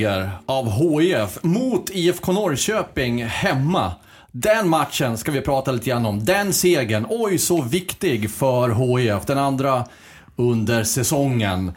Seger 0.00 0.30
av 0.46 0.70
HIF 0.70 1.38
mot 1.42 1.90
IFK 1.90 2.32
Norrköping 2.32 3.24
hemma. 3.24 3.92
Den 4.32 4.68
matchen 4.68 5.18
ska 5.18 5.32
vi 5.32 5.40
prata 5.40 5.72
lite 5.72 5.90
grann 5.90 6.06
om. 6.06 6.24
Den 6.24 6.52
segern, 6.52 7.06
oj 7.08 7.38
så 7.38 7.62
viktig 7.62 8.30
för 8.30 8.98
HIF. 8.98 9.26
Den 9.26 9.38
andra 9.38 9.84
under 10.36 10.84
säsongen. 10.84 11.72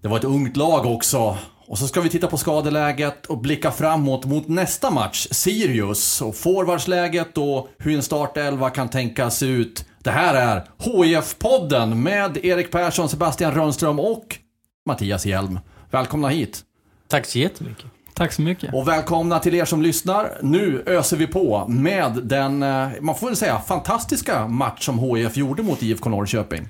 Det 0.00 0.08
var 0.08 0.18
ett 0.18 0.24
ungt 0.24 0.56
lag 0.56 0.86
också. 0.86 1.38
Och 1.66 1.78
så 1.78 1.88
ska 1.88 2.00
vi 2.00 2.08
titta 2.08 2.26
på 2.26 2.36
skadeläget 2.36 3.26
och 3.26 3.38
blicka 3.38 3.70
framåt 3.70 4.24
mot 4.24 4.48
nästa 4.48 4.90
match, 4.90 5.26
Sirius. 5.30 6.22
Och 6.22 6.36
forwardsläget 6.36 7.38
och 7.38 7.68
hur 7.78 7.94
en 7.96 8.02
startelva 8.02 8.70
kan 8.70 8.88
tänkas 8.88 9.38
se 9.38 9.46
ut. 9.46 9.84
Det 9.98 10.10
här 10.10 10.34
är 10.34 10.64
HIF-podden 10.78 11.94
med 11.94 12.44
Erik 12.44 12.70
Persson, 12.70 13.08
Sebastian 13.08 13.54
Rönnström 13.54 14.00
och 14.00 14.38
Mattias 14.86 15.26
Hjelm. 15.26 15.58
Välkomna 15.90 16.28
hit. 16.28 16.64
Tack 17.12 17.26
så 17.26 17.38
jättemycket. 17.38 17.84
Tack 18.14 18.32
så 18.32 18.42
mycket. 18.42 18.74
Och 18.74 18.88
välkomna 18.88 19.38
till 19.38 19.54
er 19.54 19.64
som 19.64 19.82
lyssnar. 19.82 20.38
Nu 20.42 20.82
öser 20.86 21.16
vi 21.16 21.26
på 21.26 21.68
med 21.68 22.20
den, 22.22 22.62
eh, 22.62 22.88
man 23.00 23.14
får 23.14 23.26
väl 23.26 23.36
säga, 23.36 23.58
fantastiska 23.58 24.48
match 24.48 24.84
som 24.84 24.98
HIF 24.98 25.36
gjorde 25.36 25.62
mot 25.62 25.82
IFK 25.82 26.10
Norrköping. 26.10 26.68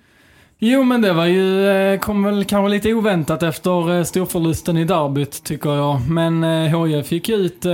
Jo, 0.65 0.83
men 0.83 1.01
det 1.01 1.13
var 1.13 1.27
ju, 1.27 1.67
eh, 1.67 1.99
kom 1.99 2.23
väl 2.23 2.45
kanske 2.45 2.69
lite 2.71 2.95
oväntat 2.95 3.43
efter 3.43 3.97
eh, 3.97 4.05
storförlusten 4.05 4.77
i 4.77 4.85
derbyt, 4.85 5.45
tycker 5.45 5.71
jag. 5.71 6.11
Men 6.11 6.45
eh, 6.45 6.87
HIF 6.87 7.13
gick 7.13 7.29
ut, 7.29 7.67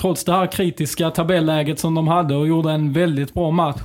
trots 0.00 0.24
det 0.24 0.32
här 0.32 0.46
kritiska 0.46 1.10
tabelläget 1.10 1.78
som 1.78 1.94
de 1.94 2.08
hade, 2.08 2.36
och 2.36 2.46
gjorde 2.46 2.72
en 2.72 2.92
väldigt 2.92 3.34
bra 3.34 3.50
match. 3.50 3.80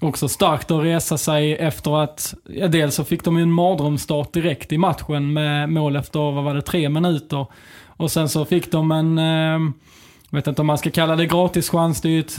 Också 0.00 0.28
starkt 0.28 0.70
att 0.70 0.84
resa 0.84 1.18
sig 1.18 1.56
efter 1.56 2.02
att, 2.02 2.34
ja, 2.48 2.68
dels 2.68 2.94
så 2.94 3.04
fick 3.04 3.24
de 3.24 3.36
ju 3.36 3.42
en 3.42 3.52
mardrömsstart 3.52 4.32
direkt 4.32 4.72
i 4.72 4.78
matchen 4.78 5.32
med 5.32 5.68
mål 5.68 5.96
efter, 5.96 6.18
vad 6.18 6.44
var 6.44 6.54
det, 6.54 6.62
tre 6.62 6.88
minuter. 6.88 7.46
Och 7.86 8.10
sen 8.10 8.28
så 8.28 8.44
fick 8.44 8.72
de 8.72 8.92
en, 8.92 9.18
jag 10.30 10.38
vet 10.38 10.46
inte 10.46 10.60
om 10.60 10.66
man 10.66 10.78
ska 10.78 10.90
kalla 10.90 11.16
det 11.16 11.26
gratischans, 11.26 12.00
det 12.00 12.08
är 12.08 12.10
ju 12.10 12.20
ett 12.20 12.38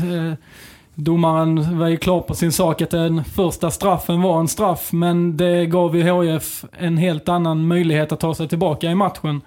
Domaren 0.99 1.79
var 1.79 1.87
ju 1.87 1.97
klar 1.97 2.21
på 2.21 2.35
sin 2.35 2.51
sak 2.51 2.81
att 2.81 2.89
den 2.89 3.23
första 3.23 3.71
straffen 3.71 4.21
var 4.21 4.39
en 4.39 4.47
straff, 4.47 4.91
men 4.91 5.37
det 5.37 5.65
gav 5.65 5.97
ju 5.97 6.03
HIF 6.03 6.65
en 6.79 6.97
helt 6.97 7.29
annan 7.29 7.67
möjlighet 7.67 8.11
att 8.11 8.19
ta 8.19 8.35
sig 8.35 8.47
tillbaka 8.47 8.91
i 8.91 8.95
matchen. 8.95 9.41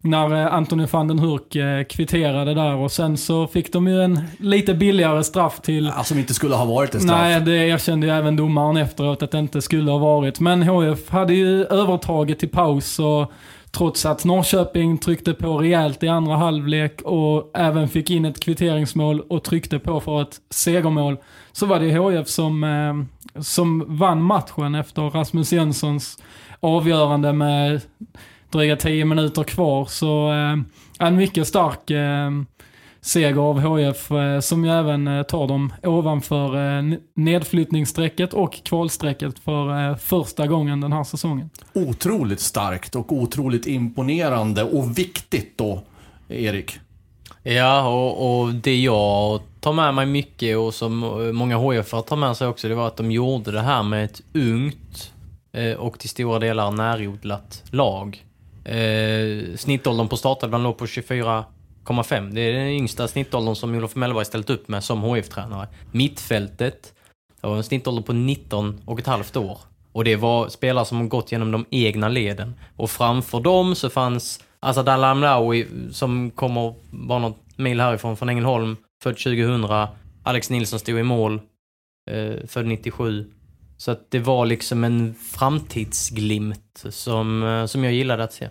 När 0.00 0.42
eh, 0.42 0.54
Anthony 0.54 0.86
van 0.90 1.08
den 1.08 1.18
Hurk 1.18 1.56
eh, 1.56 1.84
kvitterade 1.84 2.54
där 2.54 2.74
och 2.74 2.92
sen 2.92 3.16
så 3.16 3.46
fick 3.46 3.72
de 3.72 3.88
ju 3.88 4.02
en 4.02 4.20
lite 4.38 4.74
billigare 4.74 5.24
straff 5.24 5.60
till... 5.60 5.86
Alltså 5.86 6.04
som 6.04 6.18
inte 6.18 6.34
skulle 6.34 6.54
ha 6.54 6.64
varit 6.64 6.94
en 6.94 7.00
straff. 7.00 7.18
Nej, 7.18 7.40
det 7.40 7.56
erkände 7.56 8.06
ju 8.06 8.12
även 8.12 8.36
domaren 8.36 8.76
efteråt 8.76 9.22
att 9.22 9.30
det 9.30 9.38
inte 9.38 9.62
skulle 9.62 9.90
ha 9.90 9.98
varit. 9.98 10.40
Men 10.40 10.62
HIF 10.62 11.10
hade 11.10 11.34
ju 11.34 11.64
övertaget 11.64 12.38
till 12.38 12.48
paus 12.48 12.98
och 12.98 13.32
Trots 13.72 14.06
att 14.06 14.24
Norrköping 14.24 14.98
tryckte 14.98 15.34
på 15.34 15.58
rejält 15.58 16.02
i 16.02 16.08
andra 16.08 16.36
halvlek 16.36 17.02
och 17.02 17.50
även 17.54 17.88
fick 17.88 18.10
in 18.10 18.24
ett 18.24 18.40
kvitteringsmål 18.40 19.20
och 19.20 19.44
tryckte 19.44 19.78
på 19.78 20.00
för 20.00 20.22
ett 20.22 20.40
segermål. 20.50 21.16
Så 21.52 21.66
var 21.66 21.80
det 21.80 21.86
HIF 21.86 22.28
som, 22.28 22.64
eh, 22.64 23.42
som 23.42 23.84
vann 23.96 24.22
matchen 24.22 24.74
efter 24.74 25.02
Rasmus 25.02 25.52
Jönssons 25.52 26.22
avgörande 26.60 27.32
med 27.32 27.80
dryga 28.50 28.76
10 28.76 29.04
minuter 29.04 29.42
kvar. 29.42 29.84
Så 29.84 30.32
eh, 30.32 30.56
en 31.06 31.16
mycket 31.16 31.46
stark 31.46 31.90
eh, 31.90 32.30
seger 33.00 33.36
av 33.36 33.60
HF 33.60 34.10
eh, 34.10 34.40
som 34.40 34.64
ju 34.64 34.70
även 34.70 35.08
eh, 35.08 35.22
tar 35.22 35.48
dem 35.48 35.72
ovanför 35.82 36.78
eh, 36.78 36.98
nedflyttningsstrecket 37.14 38.34
och 38.34 38.64
kvalstrecket 38.64 39.38
för 39.38 39.94
första 39.94 40.46
gången 40.46 40.80
den 40.80 40.92
här 40.92 41.04
säsongen. 41.04 41.50
Otroligt 41.72 42.40
starkt 42.40 42.96
och 42.96 43.12
otroligt 43.12 43.66
imponerande 43.66 44.62
och 44.62 44.98
viktigt 44.98 45.58
då, 45.58 45.82
Erik. 46.28 46.78
Ja, 47.42 47.88
och, 47.88 48.40
och 48.40 48.54
det 48.54 48.76
jag 48.76 49.40
tar 49.60 49.72
med 49.72 49.94
mig 49.94 50.06
mycket 50.06 50.56
och 50.56 50.74
som 50.74 50.98
många 51.34 51.56
HF 51.56 51.90
tar 51.90 52.16
med 52.16 52.36
sig 52.36 52.46
också, 52.46 52.68
det 52.68 52.74
var 52.74 52.86
att 52.86 52.96
de 52.96 53.10
gjorde 53.10 53.50
det 53.50 53.60
här 53.60 53.82
med 53.82 54.04
ett 54.04 54.22
ungt 54.34 55.12
och 55.78 55.98
till 55.98 56.08
stora 56.08 56.38
delar 56.38 56.70
närodlat 56.70 57.62
lag. 57.70 58.24
Snittåldern 59.56 60.08
på 60.08 60.16
startelvan 60.16 60.62
låg 60.62 60.78
på 60.78 60.86
24 60.86 61.44
6,5. 61.90 62.30
Det 62.34 62.40
är 62.40 62.52
den 62.52 62.68
yngsta 62.68 63.08
snittåldern 63.08 63.54
som 63.54 63.74
Olof 63.74 63.96
Mellberg 63.96 64.24
ställt 64.24 64.50
upp 64.50 64.68
med 64.68 64.84
som 64.84 65.02
HF-tränare. 65.02 65.68
Mittfältet, 65.92 66.94
det 67.40 67.46
var 67.46 67.56
en 67.56 67.64
snittålder 67.64 68.02
på 68.02 68.12
19 68.12 68.80
och 68.84 68.98
ett 68.98 69.06
halvt 69.06 69.36
år. 69.36 69.58
Och 69.92 70.04
det 70.04 70.16
var 70.16 70.48
spelare 70.48 70.84
som 70.84 71.08
gått 71.08 71.32
genom 71.32 71.50
de 71.50 71.64
egna 71.70 72.08
leden. 72.08 72.54
Och 72.76 72.90
framför 72.90 73.40
dem 73.40 73.74
så 73.74 73.90
fanns 73.90 74.44
Asad 74.60 74.88
Al 74.88 75.64
som 75.92 76.30
kommer 76.30 76.74
bara 76.90 77.18
något 77.18 77.38
mil 77.56 77.80
härifrån, 77.80 78.16
från 78.16 78.28
Ängelholm, 78.28 78.76
född 79.02 79.16
2000. 79.16 79.88
Alex 80.22 80.50
Nilsson 80.50 80.78
stod 80.78 80.98
i 80.98 81.02
mål, 81.02 81.40
eh, 82.10 82.46
född 82.46 82.66
97. 82.66 83.24
Så 83.76 83.90
att 83.90 84.10
det 84.10 84.18
var 84.18 84.46
liksom 84.46 84.84
en 84.84 85.14
framtidsglimt 85.14 86.84
som, 86.88 87.42
eh, 87.42 87.66
som 87.66 87.84
jag 87.84 87.92
gillade 87.92 88.24
att 88.24 88.32
se 88.32 88.48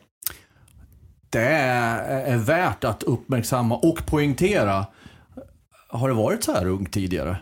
det 1.29 1.39
är 1.39 2.37
värt 2.37 2.83
att 2.83 3.03
uppmärksamma 3.03 3.75
och 3.77 4.05
poängtera. 4.05 4.85
Har 5.87 6.07
det 6.07 6.15
varit 6.15 6.43
så 6.43 6.53
här 6.53 6.65
ungt 6.65 6.93
tidigare? 6.93 7.37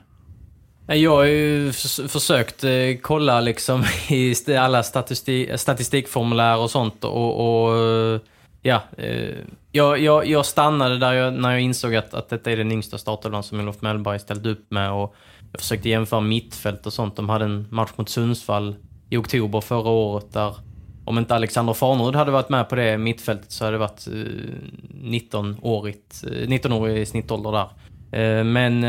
Jag 0.88 1.16
har 1.16 1.24
ju 1.24 1.72
försökt 2.08 2.64
eh, 2.64 2.72
kolla 3.02 3.42
liksom 3.42 3.84
i 4.10 4.56
alla 4.56 4.84
statistik, 4.84 5.50
statistikformulär 5.56 6.58
och 6.58 6.72
sånt 6.72 7.04
och, 7.04 7.68
och 7.70 8.22
ja, 8.62 8.82
eh, 8.98 9.36
jag, 9.72 10.00
jag, 10.00 10.28
jag 10.28 10.46
stannade 10.46 10.98
där 10.98 11.14
jag, 11.14 11.34
när 11.34 11.52
jag 11.52 11.62
insåg 11.62 11.96
att, 11.96 12.14
att 12.14 12.30
detta 12.30 12.52
är 12.52 12.58
den 12.58 12.72
yngsta 12.72 12.98
startelvan 12.98 13.44
som 13.44 13.60
Olof 13.60 13.82
Mellberg 13.82 14.20
ställt 14.20 14.46
upp 14.46 14.72
med 14.72 14.92
och 14.92 15.16
jag 15.52 15.62
försökte 15.62 15.90
jämföra 15.90 16.22
mittfält 16.22 16.86
och 16.86 16.94
sånt. 16.94 17.16
De 17.16 17.30
hade 17.30 17.46
en 17.46 17.68
match 17.72 17.92
mot 17.96 18.10
Sundsvall 18.10 18.76
i 19.10 19.18
oktober 19.18 19.62
förra 19.62 19.90
året 19.90 20.34
där 20.34 20.56
om 21.08 21.18
inte 21.18 21.36
Alexander 21.36 21.74
Farnerud 21.74 22.16
hade 22.16 22.32
varit 22.32 22.50
med 22.50 22.70
på 22.70 22.76
det 22.76 22.98
mittfältet 22.98 23.52
så 23.52 23.66
hade 23.66 23.76
det 23.76 23.80
varit 23.80 24.08
eh, 24.08 24.14
19-årigt, 24.94 26.24
19-årig 26.48 27.00
eh, 27.00 27.06
snittålder 27.06 27.52
där. 27.52 27.70
Eh, 28.20 28.44
men 28.44 28.82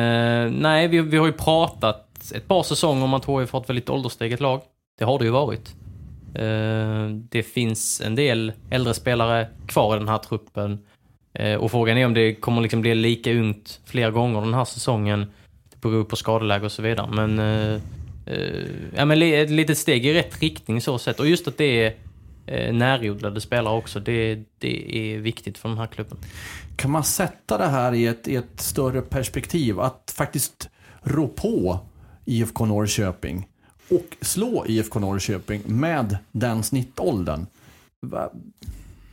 nej, 0.62 0.88
vi, 0.88 1.00
vi 1.00 1.16
har 1.16 1.26
ju 1.26 1.32
pratat 1.32 2.32
ett 2.34 2.48
par 2.48 2.62
säsonger 2.62 3.04
om 3.04 3.14
att 3.14 3.24
HIF 3.24 3.52
har 3.52 3.60
ett 3.60 3.68
väldigt 3.68 3.90
åldersteget 3.90 4.40
lag. 4.40 4.62
Det 4.98 5.04
har 5.04 5.18
det 5.18 5.24
ju 5.24 5.30
varit. 5.30 5.74
Det 7.30 7.42
finns 7.42 8.00
en 8.00 8.14
del 8.14 8.52
äldre 8.70 8.94
spelare 8.94 9.48
kvar 9.66 9.96
i 9.96 9.98
den 9.98 10.08
här 10.08 10.18
truppen. 10.18 10.78
Och 11.58 11.70
frågan 11.70 11.98
är 11.98 12.06
om 12.06 12.14
det 12.14 12.34
kommer 12.34 12.60
liksom 12.60 12.80
bli 12.80 12.94
lika 12.94 13.32
ungt 13.32 13.80
fler 13.84 14.10
gånger 14.10 14.40
den 14.40 14.54
här 14.54 14.64
säsongen. 14.64 15.26
Det 15.70 15.80
beror 15.80 16.04
på 16.04 16.16
skadeläge 16.16 16.64
och 16.64 16.72
så 16.72 16.82
vidare. 16.82 17.08
Men, 17.10 17.38
ja, 18.96 19.04
men 19.04 19.22
ett 19.22 19.50
litet 19.50 19.78
steg 19.78 20.06
i 20.06 20.14
rätt 20.14 20.42
riktning 20.42 20.80
så 20.80 20.98
sett. 20.98 21.20
Och 21.20 21.26
just 21.26 21.48
att 21.48 21.58
det 21.58 21.84
är 21.84 21.94
närodlade 22.72 23.40
spelare 23.40 23.74
också. 23.74 24.00
Det, 24.00 24.44
det 24.58 24.96
är 24.96 25.18
viktigt 25.18 25.58
för 25.58 25.68
den 25.68 25.78
här 25.78 25.86
klubben. 25.86 26.18
Kan 26.76 26.90
man 26.90 27.04
sätta 27.04 27.58
det 27.58 27.66
här 27.66 27.94
i 27.94 28.06
ett, 28.06 28.28
i 28.28 28.36
ett 28.36 28.60
större 28.60 29.02
perspektiv? 29.02 29.80
Att 29.80 30.14
faktiskt 30.16 30.68
rå 31.02 31.28
på 31.28 31.80
IFK 32.24 32.66
Norrköping 32.66 33.48
och 33.90 34.16
slå 34.20 34.64
IFK 34.66 34.98
Norrköping 34.98 35.62
med 35.66 36.18
den 36.32 36.62
snittåldern. 36.62 37.46
Va, 38.00 38.30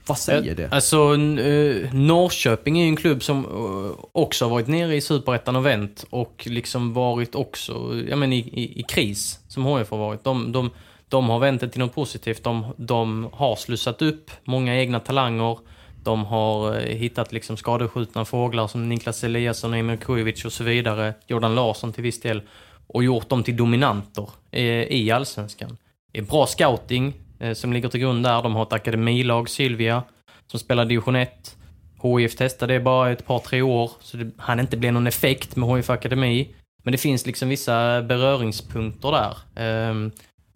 vad 0.08 0.18
säger 0.18 0.52
eh, 0.52 0.56
det? 0.56 0.70
Alltså, 0.72 0.98
eh, 1.16 1.94
Norrköping 1.94 2.80
är 2.80 2.84
ju 2.84 2.90
en 2.90 2.96
klubb 2.96 3.24
som 3.24 3.46
eh, 3.46 4.06
också 4.12 4.46
har 4.46 4.50
varit 4.50 4.68
nere 4.68 4.96
i 4.96 5.02
Superettan 5.02 5.56
och 5.56 5.66
vänt 5.66 6.06
och 6.10 6.44
liksom 6.50 6.94
varit 6.94 7.36
också 7.36 8.02
ja, 8.10 8.16
men 8.16 8.34
i, 8.34 8.38
i, 8.38 8.80
i 8.80 8.84
kris, 8.84 9.40
som 9.48 9.64
HF 9.64 9.92
har 9.92 9.98
varit. 9.98 10.24
De, 10.24 10.52
de, 10.52 10.70
de 11.10 11.30
har 11.30 11.40
vänt 11.40 11.62
det 11.62 11.70
till 11.70 11.80
något 11.80 11.96
positivt. 11.96 12.44
De, 12.44 12.74
de 12.78 13.30
har 13.34 13.56
slussat 13.56 14.02
upp 14.02 14.32
många 14.44 14.76
egna 14.76 15.00
talanger. 15.00 15.58
De 16.04 16.26
har 16.26 16.78
eh, 16.78 16.96
hittat 16.96 17.32
liksom 17.32 17.58
skadeskjutna 17.58 18.26
fåglar 18.26 18.68
som 18.68 18.90
Niklas 18.90 19.24
Eliasson, 19.24 19.74
Emil 19.74 19.98
Kujovic 19.98 20.46
och 20.46 20.54
så 20.54 20.64
vidare. 20.64 21.14
Jordan 21.28 21.56
Larsson 21.56 21.94
till 21.94 22.04
viss 22.04 22.22
del. 22.22 22.42
Och 22.88 23.04
gjort 23.04 23.30
dem 23.30 23.44
till 23.44 23.58
dominanter 23.58 24.30
eh, 24.52 24.84
i 24.84 25.12
allsvenskan. 25.12 25.78
Det 26.12 26.20
är 26.20 26.24
bra 26.24 26.48
scouting 26.48 27.14
eh, 27.40 27.54
som 27.54 27.74
ligger 27.74 27.90
till 27.90 28.00
grund 28.00 28.24
där. 28.24 28.44
De 28.44 28.56
har 28.56 28.64
ett 28.64 28.74
akademilag, 28.74 29.50
Sylvia, 29.50 30.04
som 30.48 30.60
spelar 30.60 30.86
division 30.86 31.16
1. 31.16 31.56
HIF 32.04 32.36
testade 32.36 32.74
det 32.74 32.80
bara 32.80 33.12
ett 33.12 33.26
par, 33.26 33.40
tre 33.40 33.62
år, 33.62 33.92
så 34.02 34.18
det 34.18 34.32
hann 34.38 34.60
inte 34.60 34.78
bli 34.78 34.92
någon 34.92 35.08
effekt 35.08 35.56
med 35.56 35.70
HIF 35.70 35.90
Akademi. 35.90 36.56
Men 36.84 36.92
det 36.92 36.98
finns 36.98 37.26
liksom 37.26 37.50
vissa 37.50 38.02
beröringspunkter 38.02 39.12
där. 39.12 39.38
Ehm, 39.56 40.12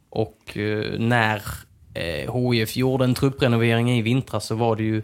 och 0.10 0.58
eh, 0.58 1.00
när 1.00 1.44
eh, 1.94 2.36
HIF 2.36 2.76
gjorde 2.76 3.06
en 3.06 3.14
trupprenovering 3.14 3.92
i 3.92 4.02
vintras 4.02 4.46
så 4.46 4.56
var 4.56 4.76
det 4.76 4.84
ju 4.84 5.02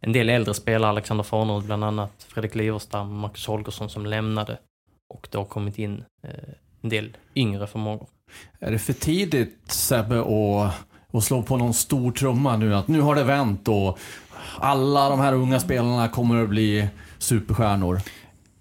en 0.00 0.12
del 0.12 0.28
äldre 0.28 0.54
spelare, 0.54 0.90
Alexander 0.90 1.24
Farnerud 1.24 1.64
bland 1.64 1.84
annat, 1.84 2.26
Fredrik 2.28 2.54
Liverstam, 2.54 3.14
Marcus 3.14 3.46
Holgersson 3.46 3.90
som 3.90 4.06
lämnade. 4.06 4.58
Och 5.14 5.28
det 5.30 5.38
har 5.38 5.44
kommit 5.44 5.78
in 5.78 6.04
eh, 6.24 6.30
en 6.82 6.88
del 6.90 7.16
yngre 7.34 7.66
förmågor. 7.66 8.08
Är 8.60 8.70
det 8.70 8.78
för 8.78 8.92
tidigt 8.92 9.58
Sebbe 9.66 10.20
att, 10.20 10.74
att 11.12 11.24
slå 11.24 11.42
på 11.42 11.56
någon 11.56 11.74
stor 11.74 12.12
trumma 12.12 12.56
nu? 12.56 12.74
Att 12.74 12.88
nu 12.88 13.00
har 13.00 13.14
det 13.14 13.24
vänt 13.24 13.68
och 13.68 13.98
alla 14.58 15.08
de 15.08 15.20
här 15.20 15.32
unga 15.32 15.60
spelarna 15.60 16.08
kommer 16.08 16.42
att 16.42 16.48
bli 16.48 16.88
superstjärnor? 17.18 18.00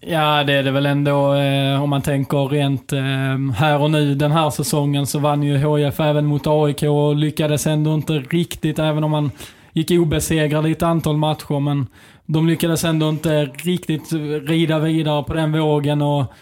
Ja, 0.04 0.44
det 0.44 0.54
är 0.54 0.64
det 0.64 0.72
väl 0.72 0.86
ändå 0.86 1.34
eh, 1.34 1.84
om 1.84 1.90
man 1.90 2.02
tänker 2.02 2.48
rent 2.48 2.94
eh, 2.94 3.54
här 3.56 3.82
och 3.82 3.92
nu. 3.92 4.16
Den 4.16 4.32
här 4.32 4.50
säsongen 4.50 5.08
så 5.08 5.20
vann 5.20 5.44
ju 5.44 5.58
HIF 5.58 6.00
även 6.00 6.26
mot 6.26 6.48
AIK 6.48 6.84
och 6.84 7.16
lyckades 7.16 7.68
ändå 7.68 7.94
inte 7.94 8.14
riktigt, 8.14 8.80
även 8.80 9.04
om 9.04 9.12
man 9.12 9.32
gick 9.74 9.92
obesegrad 9.92 10.68
i 10.68 10.72
ett 10.72 10.84
antal 10.84 11.18
matcher. 11.18 11.60
Men 11.60 11.88
de 12.26 12.48
lyckades 12.48 12.84
ändå 12.84 13.10
inte 13.10 13.46
riktigt 13.46 14.14
rida 14.48 14.80
vidare 14.80 15.24
på 15.24 15.34
den 15.34 15.52
vågen. 15.52 16.02
och 16.02 16.34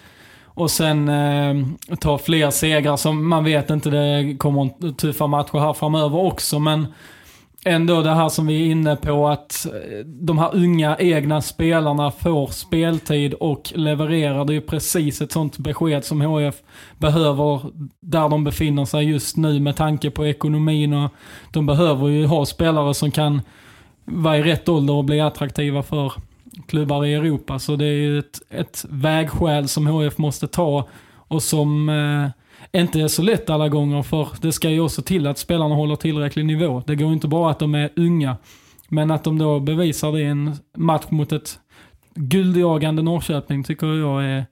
och 0.59 0.71
sen 0.71 1.09
eh, 1.09 1.55
ta 1.99 2.17
fler 2.17 2.51
segrar 2.51 2.97
som 2.97 3.29
man 3.29 3.43
vet 3.43 3.69
inte, 3.69 3.89
det 3.89 4.37
kommer 4.37 4.91
tuffa 4.93 5.27
matcher 5.27 5.59
här 5.59 5.73
framöver 5.73 6.17
också. 6.17 6.59
Men 6.59 6.87
ändå 7.65 8.01
det 8.01 8.13
här 8.13 8.29
som 8.29 8.47
vi 8.47 8.61
är 8.61 8.71
inne 8.71 8.95
på 8.95 9.27
att 9.27 9.65
eh, 9.65 10.05
de 10.05 10.37
här 10.37 10.55
unga 10.55 10.97
egna 10.97 11.41
spelarna 11.41 12.11
får 12.11 12.47
speltid 12.47 13.33
och 13.33 13.71
levererar. 13.75 14.45
Det 14.45 14.53
är 14.53 14.55
ju 14.55 14.61
precis 14.61 15.21
ett 15.21 15.31
sånt 15.31 15.57
besked 15.57 16.05
som 16.05 16.21
HF 16.21 16.55
behöver 16.97 17.61
där 18.01 18.29
de 18.29 18.43
befinner 18.43 18.85
sig 18.85 19.09
just 19.09 19.37
nu 19.37 19.59
med 19.59 19.75
tanke 19.75 20.11
på 20.11 20.27
ekonomin. 20.27 20.93
och 20.93 21.11
De 21.51 21.65
behöver 21.65 22.07
ju 22.07 22.25
ha 22.25 22.45
spelare 22.45 22.93
som 22.93 23.11
kan 23.11 23.41
vara 24.05 24.37
i 24.37 24.43
rätt 24.43 24.69
ålder 24.69 24.93
och 24.93 25.05
bli 25.05 25.21
attraktiva 25.21 25.83
för 25.83 26.13
klubbar 26.67 27.05
i 27.05 27.13
Europa. 27.13 27.59
Så 27.59 27.75
det 27.75 27.85
är 27.85 27.97
ju 27.97 28.19
ett, 28.19 28.41
ett 28.49 28.85
vägskäl 28.89 29.67
som 29.67 29.87
HF 29.87 30.17
måste 30.17 30.47
ta 30.47 30.87
och 31.13 31.43
som 31.43 31.89
eh, 31.89 32.29
inte 32.71 33.01
är 33.01 33.07
så 33.07 33.21
lätt 33.21 33.49
alla 33.49 33.69
gånger 33.69 34.03
för 34.03 34.27
det 34.41 34.51
ska 34.51 34.69
ju 34.69 34.79
också 34.79 35.01
till 35.01 35.27
att 35.27 35.37
spelarna 35.37 35.75
håller 35.75 35.95
tillräcklig 35.95 36.45
nivå. 36.45 36.83
Det 36.87 36.95
går 36.95 37.13
inte 37.13 37.27
bara 37.27 37.51
att 37.51 37.59
de 37.59 37.75
är 37.75 37.89
unga, 37.95 38.37
men 38.89 39.11
att 39.11 39.23
de 39.23 39.37
då 39.37 39.59
bevisar 39.59 40.11
det 40.11 40.19
i 40.19 40.25
en 40.25 40.55
match 40.77 41.05
mot 41.09 41.31
ett 41.31 41.59
guldjagande 42.15 43.01
Norrköping 43.01 43.63
tycker 43.63 43.87
jag 43.87 44.25
är, 44.25 44.45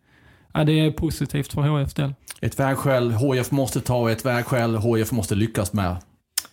ja, 0.53 0.63
det 0.63 0.79
är 0.79 0.91
positivt 0.91 1.53
för 1.53 1.61
HFs 1.61 1.93
del. 1.93 2.13
Ett 2.41 2.59
vägskäl 2.59 3.11
HF 3.11 3.51
måste 3.51 3.81
ta 3.81 3.97
och 3.97 4.11
ett 4.11 4.25
vägskäl 4.25 4.75
HF 4.75 5.11
måste 5.11 5.35
lyckas 5.35 5.73
med. 5.73 5.95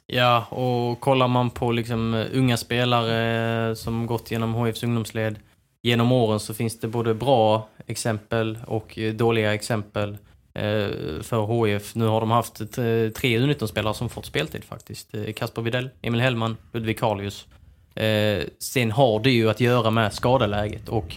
Ja, 0.06 0.44
och 0.50 1.00
kollar 1.00 1.28
man 1.28 1.50
på 1.50 1.72
liksom 1.72 2.24
unga 2.32 2.56
spelare 2.56 3.76
som 3.76 4.06
gått 4.06 4.30
genom 4.30 4.54
HFs 4.54 4.82
ungdomsled 4.82 5.36
genom 5.82 6.12
åren 6.12 6.40
så 6.40 6.54
finns 6.54 6.80
det 6.80 6.88
både 6.88 7.14
bra 7.14 7.68
exempel 7.86 8.58
och 8.66 8.98
dåliga 9.14 9.54
exempel 9.54 10.10
eh, 10.10 10.18
Eh, 10.58 11.22
för 11.22 11.36
HF. 11.36 11.94
Nu 11.94 12.06
har 12.06 12.20
de 12.20 12.30
haft 12.30 12.60
eh, 12.60 12.66
tre 13.16 13.38
U19-spelare 13.38 13.94
som 13.94 14.08
fått 14.08 14.26
speltid 14.26 14.64
faktiskt. 14.64 15.14
Eh, 15.14 15.32
Kasper 15.32 15.62
Videll, 15.62 15.90
Emil 16.02 16.20
Hellman, 16.20 16.56
Ludvig 16.72 16.98
Karlius. 16.98 17.46
Sen 18.58 18.90
har 18.90 19.20
det 19.20 19.30
ju 19.30 19.50
att 19.50 19.60
göra 19.60 19.90
med 19.90 20.12
skadeläget 20.12 20.88
och 20.88 21.16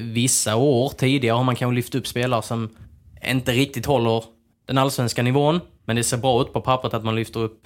vissa 0.00 0.56
år 0.56 0.88
tidigare 0.88 1.36
har 1.36 1.44
man 1.44 1.56
kanske 1.56 1.74
lyft 1.74 1.94
upp 1.94 2.06
spelare 2.06 2.42
som 2.42 2.68
inte 3.26 3.52
riktigt 3.52 3.86
håller 3.86 4.24
den 4.66 4.78
allsvenska 4.78 5.22
nivån. 5.22 5.60
Men 5.84 5.96
det 5.96 6.04
ser 6.04 6.16
bra 6.16 6.42
ut 6.42 6.52
på 6.52 6.60
pappret 6.60 6.94
att 6.94 7.04
man 7.04 7.16
lyfter 7.16 7.40
upp 7.40 7.62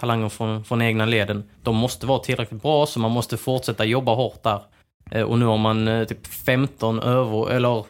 talanger 0.00 0.28
från, 0.28 0.64
från 0.64 0.82
egna 0.82 1.04
leden. 1.04 1.44
De 1.62 1.76
måste 1.76 2.06
vara 2.06 2.18
tillräckligt 2.18 2.62
bra, 2.62 2.86
så 2.86 3.00
man 3.00 3.10
måste 3.10 3.36
fortsätta 3.36 3.84
jobba 3.84 4.14
hårt 4.14 4.42
där. 4.42 4.60
Och 5.24 5.38
nu 5.38 5.44
har 5.44 5.58
man 5.58 6.06
typ 6.08 6.26
15 6.26 7.00
över, 7.00 7.50
eller 7.50 7.84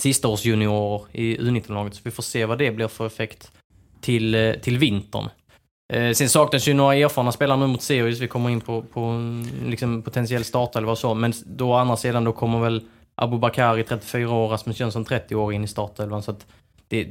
sista 0.00 0.28
års 0.28 0.44
juniorer 0.44 1.02
i 1.12 1.36
U19-laget, 1.36 1.94
så 1.94 2.00
vi 2.04 2.10
får 2.10 2.22
se 2.22 2.44
vad 2.44 2.58
det 2.58 2.70
blir 2.70 2.88
för 2.88 3.06
effekt 3.06 3.52
till, 4.00 4.34
eh, 4.34 4.52
till 4.52 4.78
vintern. 4.78 5.28
Eh, 5.92 6.12
sen 6.12 6.28
saknas 6.28 6.68
ju 6.68 6.74
några 6.74 6.94
erfarna 6.94 7.32
spelare 7.32 7.58
nu 7.58 7.66
mot 7.66 7.82
Sirius, 7.82 8.20
vi 8.20 8.28
kommer 8.28 8.50
in 8.50 8.60
på, 8.60 8.82
på 8.82 9.32
liksom 9.66 10.02
potentiell 10.02 10.44
start 10.44 10.76
eller 10.76 10.86
vad 10.86 10.98
så, 10.98 11.14
men 11.14 11.32
då 11.46 11.70
å 11.70 11.74
andra 11.74 11.96
sidan 11.96 12.24
då 12.24 12.32
kommer 12.32 12.60
väl 12.60 12.82
Abu 13.14 13.38
Bakari 13.38 13.84
34 13.84 14.30
år, 14.30 14.48
Rasmus 14.48 14.80
Jönsson 14.80 15.04
30 15.04 15.34
år 15.34 15.52
in 15.52 15.64
i 15.64 15.68
startelvan, 15.68 16.22
så 16.22 16.30
att 16.30 16.46
det, 16.88 17.08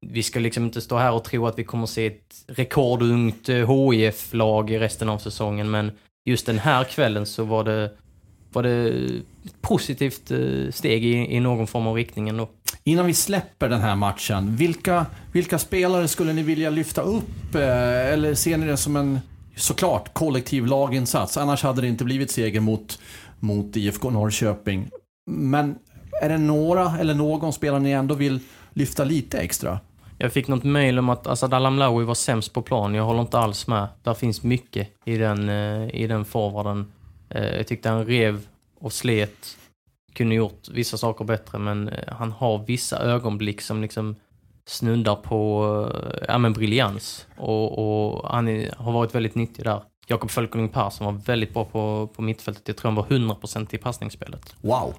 vi 0.00 0.22
ska 0.22 0.40
liksom 0.40 0.64
inte 0.64 0.80
stå 0.80 0.96
här 0.96 1.12
och 1.12 1.24
tro 1.24 1.46
att 1.46 1.58
vi 1.58 1.64
kommer 1.64 1.86
se 1.86 2.06
ett 2.06 2.44
rekordungt 2.46 3.48
eh, 3.48 3.90
HIF-lag 3.90 4.70
i 4.70 4.78
resten 4.78 5.08
av 5.08 5.18
säsongen, 5.18 5.70
men 5.70 5.92
just 6.24 6.46
den 6.46 6.58
här 6.58 6.84
kvällen 6.84 7.26
så 7.26 7.44
var 7.44 7.64
det, 7.64 7.90
var 8.52 8.62
det 8.62 8.88
ett 9.44 9.62
positivt 9.62 10.30
eh, 10.30 10.70
steg 10.70 11.04
i, 11.04 11.36
i 11.36 11.40
någon 11.40 11.66
form 11.66 11.86
av 11.86 11.94
riktning 11.94 12.28
ändå. 12.28 12.48
Innan 12.84 13.06
vi 13.06 13.14
släpper 13.14 13.68
den 13.68 13.80
här 13.80 13.96
matchen, 13.96 14.56
vilka, 14.56 15.06
vilka 15.32 15.58
spelare 15.58 16.08
skulle 16.08 16.32
ni 16.32 16.42
vilja 16.42 16.70
lyfta 16.70 17.02
upp? 17.02 17.54
Eh, 17.54 18.12
eller 18.12 18.34
ser 18.34 18.56
ni 18.56 18.66
det 18.66 18.76
som 18.76 18.96
en, 18.96 19.20
såklart, 19.56 20.14
kollektiv 20.14 20.66
laginsats? 20.66 21.36
Annars 21.36 21.62
hade 21.62 21.80
det 21.80 21.88
inte 21.88 22.04
blivit 22.04 22.30
seger 22.30 22.60
mot, 22.60 22.98
mot 23.38 23.76
IFK 23.76 24.10
Norrköping. 24.10 24.90
Men 25.30 25.74
är 26.22 26.28
det 26.28 26.38
några 26.38 26.98
eller 26.98 27.14
någon 27.14 27.52
spelare 27.52 27.80
ni 27.80 27.90
ändå 27.90 28.14
vill 28.14 28.40
lyfta 28.72 29.04
lite 29.04 29.38
extra? 29.38 29.80
Jag 30.18 30.32
fick 30.32 30.48
något 30.48 30.64
mail 30.64 30.98
om 30.98 31.08
att 31.08 31.26
Asad 31.26 31.54
Alamlaoui 31.54 32.04
var 32.04 32.14
sämst 32.14 32.52
på 32.52 32.62
plan. 32.62 32.94
Jag 32.94 33.04
håller 33.04 33.20
inte 33.20 33.38
alls 33.38 33.66
med. 33.66 33.88
Där 34.02 34.14
finns 34.14 34.42
mycket 34.42 34.88
i 35.04 35.16
den, 35.16 35.48
eh, 35.48 35.94
i 35.94 36.06
den 36.06 36.24
forwarden. 36.24 36.92
Eh, 37.30 37.56
jag 37.56 37.66
tyckte 37.66 37.88
han 37.88 38.04
rev 38.04 38.46
och 38.80 38.92
slet. 38.92 39.56
Kunde 40.12 40.34
gjort 40.34 40.68
vissa 40.68 40.96
saker 40.96 41.24
bättre, 41.24 41.58
men 41.58 41.88
eh, 41.88 42.14
han 42.14 42.32
har 42.32 42.64
vissa 42.66 42.98
ögonblick 42.98 43.60
som 43.60 43.82
liksom 43.82 44.16
snuddar 44.66 45.16
på 45.16 45.92
ja, 46.28 46.38
men 46.38 46.52
briljans. 46.52 47.26
Och, 47.36 47.78
och 47.78 48.30
han 48.30 48.48
är, 48.48 48.74
har 48.76 48.92
varit 48.92 49.14
väldigt 49.14 49.34
nyttig 49.34 49.64
där. 49.64 49.82
Jakob 50.06 50.30
Fölkeling 50.30 50.68
Persson 50.68 51.06
var 51.06 51.12
väldigt 51.12 51.54
bra 51.54 51.64
på, 51.64 52.10
på 52.16 52.22
mittfältet. 52.22 52.68
Jag 52.68 52.76
tror 52.76 52.90
han 52.90 52.96
var 52.96 53.04
100% 53.04 53.74
i 53.74 53.78
passningsspelet. 53.78 54.54
Wow! 54.60 54.94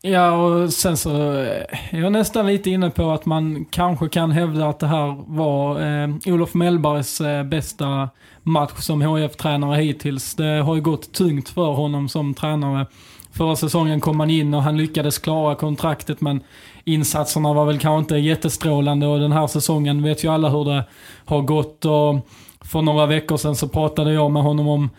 Ja, 0.00 0.32
och 0.32 0.72
sen 0.72 0.96
så 0.96 1.16
är 1.32 1.98
jag 2.00 2.12
nästan 2.12 2.46
lite 2.46 2.70
inne 2.70 2.90
på 2.90 3.10
att 3.10 3.26
man 3.26 3.64
kanske 3.64 4.08
kan 4.08 4.30
hävda 4.30 4.68
att 4.68 4.78
det 4.78 4.86
här 4.86 5.24
var 5.26 5.80
eh, 5.80 6.08
Olof 6.26 6.54
Mellbergs 6.54 7.20
eh, 7.20 7.44
bästa 7.44 8.08
match 8.48 8.80
som 8.80 9.02
HF-tränare 9.02 9.76
hittills. 9.82 10.34
Det 10.34 10.62
har 10.62 10.74
ju 10.74 10.80
gått 10.80 11.12
tungt 11.12 11.48
för 11.48 11.72
honom 11.72 12.08
som 12.08 12.34
tränare. 12.34 12.86
Förra 13.32 13.56
säsongen 13.56 14.00
kom 14.00 14.20
han 14.20 14.30
in 14.30 14.54
och 14.54 14.62
han 14.62 14.76
lyckades 14.76 15.18
klara 15.18 15.54
kontraktet 15.54 16.20
men 16.20 16.40
insatserna 16.84 17.52
var 17.52 17.66
väl 17.66 17.78
kanske 17.78 17.98
inte 17.98 18.16
jättestrålande 18.16 19.06
och 19.06 19.18
den 19.18 19.32
här 19.32 19.46
säsongen 19.46 20.02
vet 20.02 20.24
ju 20.24 20.28
alla 20.28 20.48
hur 20.48 20.64
det 20.64 20.84
har 21.24 21.42
gått. 21.42 21.84
Och 21.84 22.28
för 22.60 22.82
några 22.82 23.06
veckor 23.06 23.36
sedan 23.36 23.56
så 23.56 23.68
pratade 23.68 24.12
jag 24.12 24.30
med 24.30 24.42
honom 24.42 24.68
om 24.68 24.90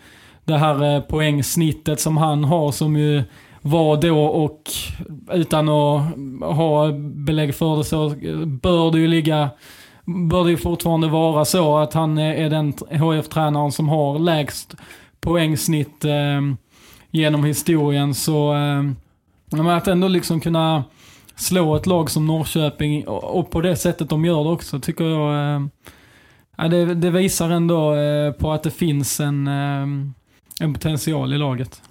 det 0.44 0.58
här 0.58 0.94
eh, 0.94 1.00
poängsnittet 1.00 2.00
som 2.00 2.16
han 2.16 2.44
har 2.44 2.72
som 2.72 2.96
ju 2.96 3.22
var 3.60 3.96
då 3.96 4.24
och 4.24 4.62
utan 5.32 5.68
att 5.68 6.02
ha 6.56 6.92
belägg 6.98 7.54
för 7.54 7.76
det 7.76 7.84
så 7.84 8.08
bör 8.46 8.92
det 8.92 8.98
ju 8.98 9.06
ligga 9.06 9.50
bör 10.28 10.44
det 10.44 10.50
ju 10.50 10.56
fortfarande 10.56 11.08
vara 11.08 11.44
så 11.44 11.78
att 11.78 11.94
han 11.94 12.18
är 12.18 12.50
den 12.50 12.72
HF-tränaren 12.72 13.72
som 13.72 13.88
har 13.88 14.18
lägst 14.18 14.74
poängsnitt 15.20 16.04
eh, 16.04 16.40
genom 17.10 17.44
historien. 17.44 18.14
Så 18.14 18.54
eh, 18.54 19.76
att 19.76 19.88
ändå 19.88 20.08
liksom 20.08 20.40
kunna 20.40 20.84
slå 21.36 21.76
ett 21.76 21.86
lag 21.86 22.10
som 22.10 22.26
Norrköping 22.26 23.08
och, 23.08 23.50
på 23.50 23.60
det 23.60 23.76
sättet 23.76 24.08
de 24.08 24.24
gör 24.24 24.44
det 24.44 24.50
också 24.50 24.80
tycker 24.80 25.04
jag 25.04 25.54
eh, 25.54 26.68
det, 26.68 26.94
det, 26.94 27.10
visar 27.10 27.50
ändå 27.50 27.94
eh, 27.94 28.32
på 28.32 28.52
att 28.52 28.62
det 28.62 28.70
finns 28.70 29.20
en, 29.20 29.46
eh, 29.46 29.82
en 30.60 30.74
potential 30.74 31.34
i 31.34 31.38
laget. 31.38 31.82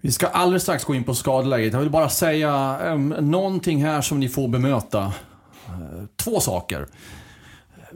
Vi 0.00 0.12
ska 0.12 0.26
alldeles 0.26 0.62
strax 0.62 0.84
gå 0.84 0.94
in 0.94 1.04
på 1.04 1.14
skadeläget. 1.14 1.72
Jag 1.72 1.80
vill 1.80 1.90
bara 1.90 2.08
säga 2.08 2.78
um, 2.92 3.08
någonting 3.08 3.84
här 3.84 4.00
som 4.00 4.20
ni 4.20 4.28
får 4.28 4.48
bemöta. 4.48 5.12
Eh, 5.66 6.04
två 6.16 6.40
saker. 6.40 6.86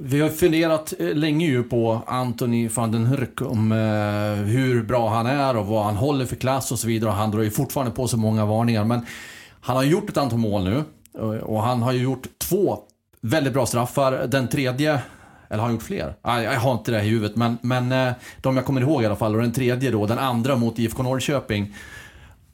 Vi 0.00 0.20
har 0.20 0.28
funderat 0.28 0.94
eh, 0.98 1.14
länge 1.14 1.46
ju 1.46 1.62
på 1.62 2.02
Anthony 2.06 2.68
van 2.68 2.92
den 2.92 3.06
Hurk 3.06 3.42
om 3.42 3.72
eh, 3.72 4.44
hur 4.44 4.82
bra 4.82 5.08
han 5.08 5.26
är 5.26 5.56
och 5.56 5.66
vad 5.66 5.84
han 5.84 5.96
håller 5.96 6.26
för 6.26 6.36
klass 6.36 6.72
och 6.72 6.78
så 6.78 6.86
vidare. 6.86 7.10
Och 7.10 7.16
han 7.16 7.30
drar 7.30 7.42
ju 7.42 7.50
fortfarande 7.50 7.92
på 7.92 8.08
sig 8.08 8.18
många 8.18 8.46
varningar. 8.46 8.84
Men 8.84 9.06
han 9.60 9.76
har 9.76 9.82
gjort 9.82 10.10
ett 10.10 10.16
antal 10.16 10.38
mål 10.38 10.64
nu. 10.64 10.84
Eh, 11.18 11.40
och, 11.40 11.62
han 11.62 11.82
har 11.82 11.92
ju 11.92 12.02
gjort 12.02 12.26
två 12.38 12.78
väldigt 13.20 13.52
bra 13.52 13.66
straffar. 13.66 14.26
Den 14.26 14.48
tredje, 14.48 15.00
eller 15.48 15.58
har 15.58 15.64
han 15.64 15.72
gjort 15.72 15.82
fler? 15.82 16.14
Jag 16.22 16.60
har 16.60 16.72
inte 16.72 16.90
det 16.90 17.02
i 17.02 17.08
huvudet. 17.08 17.36
Men, 17.36 17.58
men 17.62 17.92
eh, 17.92 18.12
de 18.40 18.56
jag 18.56 18.64
kommer 18.64 18.80
ihåg 18.80 19.02
i 19.02 19.06
alla 19.06 19.16
fall. 19.16 19.34
Och 19.34 19.42
den 19.42 19.52
tredje 19.52 19.90
då, 19.90 20.06
den 20.06 20.18
andra 20.18 20.56
mot 20.56 20.78
IFK 20.78 21.02
Norrköping. 21.02 21.74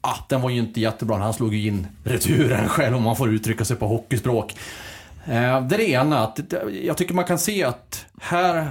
Ah, 0.01 0.17
den 0.29 0.41
var 0.41 0.49
ju 0.49 0.59
inte 0.59 0.81
jättebra. 0.81 1.17
Han 1.17 1.33
slog 1.33 1.53
ju 1.53 1.67
in 1.67 1.87
returen 2.03 2.69
själv 2.69 2.95
om 2.95 3.03
man 3.03 3.15
får 3.15 3.29
uttrycka 3.29 3.65
sig 3.65 3.75
på 3.75 3.87
hockeyspråk. 3.87 4.55
Eh, 5.25 5.67
det 5.67 5.75
är 5.75 5.77
det 5.77 5.89
ena. 5.89 6.19
Att, 6.19 6.39
jag 6.83 6.97
tycker 6.97 7.13
man 7.13 7.25
kan 7.25 7.39
se 7.39 7.63
att 7.63 8.05
här 8.21 8.69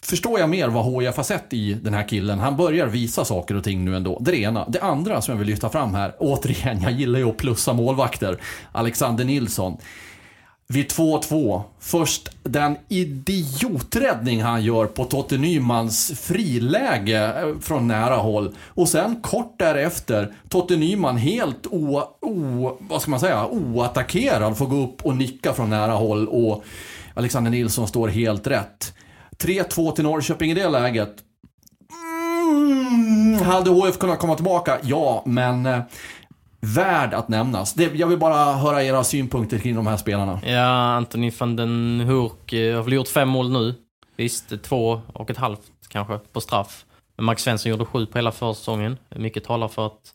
förstår 0.00 0.40
jag 0.40 0.50
mer 0.50 0.68
vad 0.68 1.04
HIF 1.04 1.16
har 1.16 1.24
sett 1.24 1.52
i 1.52 1.74
den 1.74 1.94
här 1.94 2.08
killen. 2.08 2.38
Han 2.38 2.56
börjar 2.56 2.86
visa 2.86 3.24
saker 3.24 3.56
och 3.56 3.64
ting 3.64 3.84
nu 3.84 3.96
ändå. 3.96 4.18
Det 4.20 4.30
är 4.30 4.32
det 4.32 4.42
ena. 4.42 4.68
Det 4.68 4.80
andra 4.80 5.22
som 5.22 5.32
jag 5.32 5.38
vill 5.38 5.48
lyfta 5.48 5.68
fram 5.68 5.94
här, 5.94 6.14
återigen, 6.18 6.82
jag 6.82 6.92
gillar 6.92 7.18
ju 7.18 7.28
att 7.30 7.36
plussa 7.36 7.72
målvakter. 7.72 8.40
Alexander 8.72 9.24
Nilsson. 9.24 9.76
Vid 10.68 10.86
2-2. 10.86 11.62
Först 11.80 12.28
den 12.42 12.76
idioträddning 12.88 14.42
han 14.42 14.62
gör 14.62 14.86
på 14.86 15.04
Totte 15.04 15.38
Nymans 15.38 16.12
friläge 16.20 17.42
eh, 17.42 17.58
från 17.60 17.88
nära 17.88 18.16
håll. 18.16 18.54
Och 18.66 18.88
sen 18.88 19.20
kort 19.22 19.54
därefter, 19.58 20.32
Totte 20.48 20.76
Nyman 20.76 21.16
helt 21.16 21.66
o, 21.66 22.02
o, 22.20 22.76
vad 22.80 23.02
ska 23.02 23.10
man 23.10 23.20
säga, 23.20 23.46
oattackerad 23.46 24.58
får 24.58 24.66
gå 24.66 24.76
upp 24.76 25.06
och 25.06 25.16
nicka 25.16 25.52
från 25.52 25.70
nära 25.70 25.92
håll 25.92 26.28
och 26.28 26.64
Alexander 27.14 27.50
Nilsson 27.50 27.88
står 27.88 28.08
helt 28.08 28.46
rätt. 28.46 28.94
3-2 29.38 29.92
till 29.92 30.04
Norrköping 30.04 30.50
i 30.50 30.54
det 30.54 30.68
läget. 30.68 31.16
Mm, 32.46 33.42
hade 33.42 33.70
HF 33.70 33.98
kunnat 33.98 34.18
komma 34.18 34.34
tillbaka? 34.34 34.78
Ja, 34.82 35.22
men 35.26 35.66
eh, 35.66 35.80
värd 36.60 37.14
att 37.14 37.28
nämnas. 37.28 37.74
Det, 37.74 37.94
jag 37.94 38.06
vill 38.06 38.18
bara 38.18 38.52
höra 38.52 38.82
era 38.82 39.04
synpunkter 39.04 39.58
kring 39.58 39.74
de 39.74 39.86
här 39.86 39.96
spelarna. 39.96 40.40
Ja, 40.44 40.96
Anthony 40.96 41.32
van 41.38 41.56
den 41.56 42.00
Hurk 42.00 42.52
eh, 42.52 42.76
har 42.76 42.82
väl 42.82 42.92
gjort 42.92 43.08
fem 43.08 43.28
mål 43.28 43.50
nu. 43.50 43.74
Visst, 44.16 44.52
eh, 44.52 44.58
två 44.58 45.00
och 45.12 45.30
ett 45.30 45.36
halvt 45.36 45.60
kanske 45.88 46.18
på 46.18 46.40
straff. 46.40 46.84
Men 47.16 47.24
Max 47.24 47.42
Svensson 47.42 47.70
gjorde 47.70 47.84
sju 47.84 48.06
på 48.06 48.18
hela 48.18 48.32
försäsongen. 48.32 48.96
Mycket 49.16 49.44
talar 49.44 49.68
för 49.68 49.86
att 49.86 50.14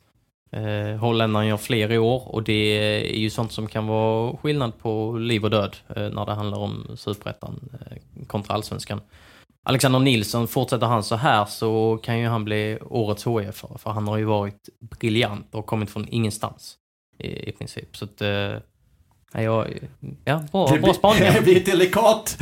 eh, 0.51 0.99
holländaren 0.99 1.47
gör 1.47 1.57
fler 1.57 1.91
i 1.91 1.97
år 1.97 2.27
och 2.27 2.43
det 2.43 2.77
är 3.13 3.19
ju 3.19 3.29
sånt 3.29 3.51
som 3.51 3.67
kan 3.67 3.87
vara 3.87 4.37
skillnad 4.37 4.77
på 4.79 5.17
liv 5.17 5.43
och 5.43 5.49
död 5.49 5.75
eh, 5.95 6.09
när 6.09 6.25
det 6.25 6.33
handlar 6.33 6.57
om 6.57 6.87
superettan 6.95 7.69
eh, 7.73 8.25
kontra 8.27 8.53
allsvenskan. 8.53 9.01
Alexander 9.63 9.99
Nilsson, 9.99 10.47
fortsätter 10.47 10.87
han 10.87 11.03
så 11.03 11.15
här 11.15 11.45
så 11.45 11.99
kan 12.03 12.19
ju 12.19 12.27
han 12.27 12.45
bli 12.45 12.79
årets 12.81 13.27
HIF 13.27 13.63
för 13.77 13.89
han 13.89 14.07
har 14.07 14.17
ju 14.17 14.23
varit 14.23 14.69
briljant 14.99 15.55
och 15.55 15.65
kommit 15.65 15.89
från 15.89 16.07
ingenstans 16.09 16.75
i, 17.17 17.49
i 17.49 17.51
princip. 17.51 17.97
Så 17.97 18.05
att, 18.05 18.21
eh, 18.21 18.55
Ja, 19.33 19.65
ja 20.25 20.43
bra, 20.51 20.77
bra 20.81 20.93
spaning. 20.93 21.21
Det 21.33 21.41
blir 21.41 21.57
ett 21.57 21.65
delikat, 21.65 22.37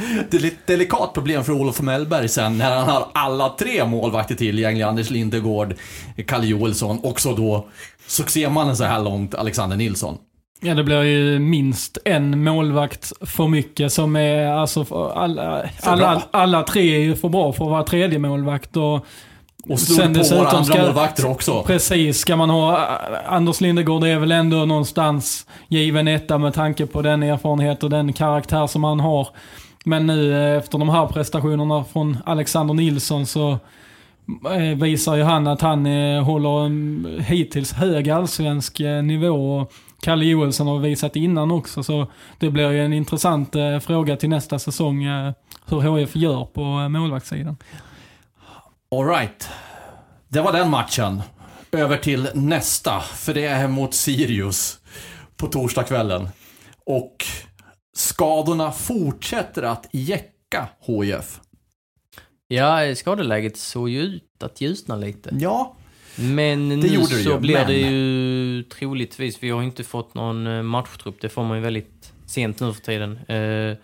delikat 0.65 1.13
problem 1.13 1.43
för 1.43 1.53
Olof 1.53 1.81
Mellberg 1.81 2.29
sen 2.29 2.57
när 2.57 2.75
han 2.75 2.89
har 2.89 3.07
alla 3.13 3.49
tre 3.49 3.85
målvakter 3.85 4.35
tillgängliga. 4.35 4.87
Anders 4.87 5.09
Lindegård, 5.09 5.75
Kalle 6.27 6.47
Joelsson 6.47 6.99
och 6.99 7.19
så 7.19 7.35
då 7.35 7.67
succémannen 8.07 8.77
så 8.77 8.83
här 8.83 9.03
långt, 9.03 9.35
Alexander 9.35 9.77
Nilsson. 9.77 10.17
Ja, 10.59 10.73
det 10.73 10.83
blir 10.83 11.03
ju 11.03 11.39
minst 11.39 11.97
en 12.05 12.43
målvakt 12.43 13.11
för 13.21 13.47
mycket 13.47 13.93
som 13.93 14.15
är, 14.15 14.47
alltså, 14.47 15.11
alla, 15.15 15.69
alla, 15.81 16.23
alla 16.31 16.63
tre 16.63 16.95
är 16.95 16.99
ju 16.99 17.15
för 17.15 17.29
bra 17.29 17.53
för 17.53 17.65
att 17.65 17.71
vara 17.71 17.83
tredje 17.83 18.19
målvakt 18.19 18.77
och 18.77 19.05
och 19.69 19.79
slog 19.79 20.13
på 20.13 20.35
våra 20.35 20.49
andra 20.49 20.63
ska, 20.63 20.81
målvakter 20.81 21.29
också. 21.29 21.63
Precis. 21.63 22.17
Ska 22.17 22.35
man 22.35 22.49
ha... 22.49 22.87
Anders 23.27 23.61
Lindegård 23.61 24.03
är 24.03 24.19
väl 24.19 24.31
ändå 24.31 24.65
någonstans 24.65 25.45
given 25.67 26.07
etta 26.07 26.37
med 26.37 26.53
tanke 26.53 26.85
på 26.85 27.01
den 27.01 27.23
erfarenhet 27.23 27.83
och 27.83 27.89
den 27.89 28.13
karaktär 28.13 28.67
som 28.67 28.83
han 28.83 28.99
har. 28.99 29.27
Men 29.85 30.07
nu 30.07 30.33
eh, 30.33 30.57
efter 30.57 30.77
de 30.77 30.89
här 30.89 31.07
prestationerna 31.07 31.83
från 31.83 32.17
Alexander 32.25 32.73
Nilsson 32.73 33.25
så 33.25 33.57
eh, 34.51 34.77
visar 34.81 35.15
ju 35.15 35.23
han 35.23 35.47
att 35.47 35.61
han 35.61 35.85
eh, 35.85 36.23
håller 36.23 36.65
en 36.65 37.07
hittills 37.27 37.73
hög 37.73 38.09
allsvensk 38.09 38.79
nivå. 39.03 39.67
Kalle 40.01 40.25
Joelsson 40.25 40.67
har 40.67 40.79
visat 40.79 41.15
innan 41.15 41.51
också, 41.51 41.83
så 41.83 42.07
det 42.39 42.49
blir 42.49 42.71
ju 42.71 42.85
en 42.85 42.93
intressant 42.93 43.55
fråga 43.81 44.17
till 44.17 44.29
nästa 44.29 44.59
säsong 44.59 45.05
hur 45.65 45.79
HF 45.81 46.15
gör 46.15 46.45
på 46.45 46.89
målvaktssidan. 46.89 47.57
Alright. 48.95 49.49
Det 50.27 50.41
var 50.41 50.53
den 50.53 50.69
matchen. 50.69 51.21
Över 51.71 51.97
till 51.97 52.29
nästa, 52.33 52.99
för 52.99 53.33
det 53.33 53.45
är 53.45 53.67
mot 53.67 53.93
Sirius 53.93 54.79
på 55.37 55.47
torsdagskvällen. 55.47 56.29
Och 56.85 57.25
skadorna 57.95 58.71
fortsätter 58.71 59.63
att 59.63 59.87
jäcka 59.91 60.67
HIF. 60.85 61.39
Ja, 62.47 62.95
skadeläget 62.95 63.57
såg 63.57 63.89
ju 63.89 64.01
ut 64.01 64.43
att 64.43 64.61
ljusna 64.61 64.95
lite. 64.95 65.29
Ja, 65.33 65.75
Men 66.21 66.69
nu 66.69 66.75
det 66.81 67.05
så 67.05 67.29
ju. 67.29 67.39
blir 67.39 67.53
Men... 67.53 67.67
det 67.67 67.77
ju 67.77 68.63
troligtvis, 68.63 69.43
vi 69.43 69.49
har 69.49 69.63
inte 69.63 69.83
fått 69.83 70.13
någon 70.13 70.47
eh, 70.47 70.63
matchtrupp, 70.63 71.21
det 71.21 71.29
får 71.29 71.43
man 71.43 71.57
ju 71.57 71.63
väldigt 71.63 72.13
sent 72.25 72.59
nu 72.59 72.73
för 72.73 72.81
tiden. 72.81 73.19
Eh, 73.27 73.77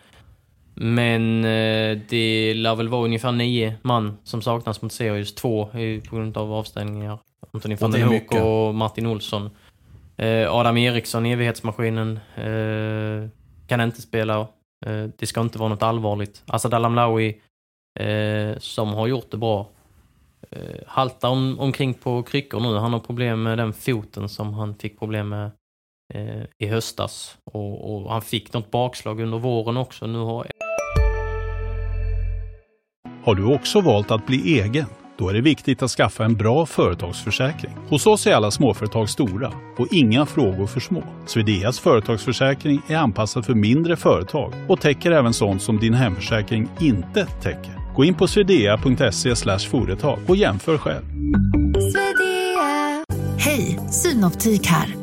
men 0.73 1.45
eh, 1.45 1.97
det 2.09 2.53
lär 2.53 2.75
väl 2.75 2.89
vara 2.89 3.05
ungefär 3.05 3.31
nio 3.31 3.75
man 3.81 4.17
som 4.23 4.41
saknas 4.41 4.81
mot 4.81 4.93
Sirius. 4.93 5.35
Två 5.35 5.65
på 6.09 6.15
grund 6.15 6.37
av 6.37 6.53
avstängningar. 6.53 7.19
Anthony 7.53 7.75
van 7.75 7.91
den 7.91 8.01
Hoek 8.01 8.31
och 8.31 8.75
Martin 8.75 9.05
Olsson. 9.05 9.49
Adam 10.49 10.77
Eriksson, 10.77 11.25
evighetsmaskinen, 11.25 12.19
kan 13.67 13.81
inte 13.81 14.01
spela. 14.01 14.47
det 15.17 15.25
ska 15.25 15.41
inte 15.41 15.59
vara 15.59 15.69
något 15.69 15.83
allvarligt. 15.83 16.43
Asad 16.45 16.73
Alamlawi, 16.73 17.41
som 18.57 18.93
har 18.93 19.07
gjort 19.07 19.31
det 19.31 19.37
bra, 19.37 19.69
Eh, 20.51 20.59
haltar 20.87 21.29
om, 21.29 21.59
omkring 21.59 21.93
på 21.93 22.23
kryckor 22.23 22.59
nu. 22.59 22.77
Han 22.77 22.93
har 22.93 22.99
problem 22.99 23.43
med 23.43 23.57
den 23.57 23.73
foten 23.73 24.29
som 24.29 24.53
han 24.53 24.75
fick 24.75 24.99
problem 24.99 25.29
med 25.29 25.51
eh, 26.13 26.43
i 26.59 26.67
höstas. 26.67 27.37
Och, 27.43 27.95
och, 27.95 28.11
han 28.11 28.21
fick 28.21 28.53
något 28.53 28.71
bakslag 28.71 29.19
under 29.19 29.37
våren 29.37 29.77
också. 29.77 30.07
Nu 30.07 30.17
har 30.17 30.47
har 33.25 33.35
du 33.35 33.45
också 33.45 33.81
valt 33.81 34.11
att 34.11 34.25
bli 34.25 34.59
egen? 34.59 34.85
Då 35.17 35.29
är 35.29 35.33
det 35.33 35.41
viktigt 35.41 35.83
att 35.83 35.91
skaffa 35.91 36.25
en 36.25 36.35
bra 36.35 36.65
företagsförsäkring. 36.65 37.71
Hos 37.89 38.07
oss 38.07 38.27
är 38.27 38.33
alla 38.33 38.51
småföretag 38.51 39.09
stora 39.09 39.53
och 39.77 39.87
inga 39.91 40.25
frågor 40.25 40.67
för 40.67 40.79
små. 40.79 41.03
Swedeas 41.25 41.79
företagsförsäkring 41.79 42.81
är 42.87 42.97
anpassad 42.97 43.45
för 43.45 43.53
mindre 43.53 43.95
företag 43.95 44.53
och 44.67 44.81
täcker 44.81 45.11
även 45.11 45.33
sånt 45.33 45.61
som 45.61 45.79
din 45.79 45.93
hemförsäkring 45.93 46.69
inte 46.79 47.25
täcker. 47.25 47.84
Gå 47.95 48.05
in 48.05 48.15
på 48.15 48.27
swedea.se 48.27 49.35
företag 49.69 50.19
och 50.27 50.35
jämför 50.35 50.77
själv. 50.77 51.05
Hej, 53.37 53.79
Synoptik 53.91 54.67
här. 54.67 54.95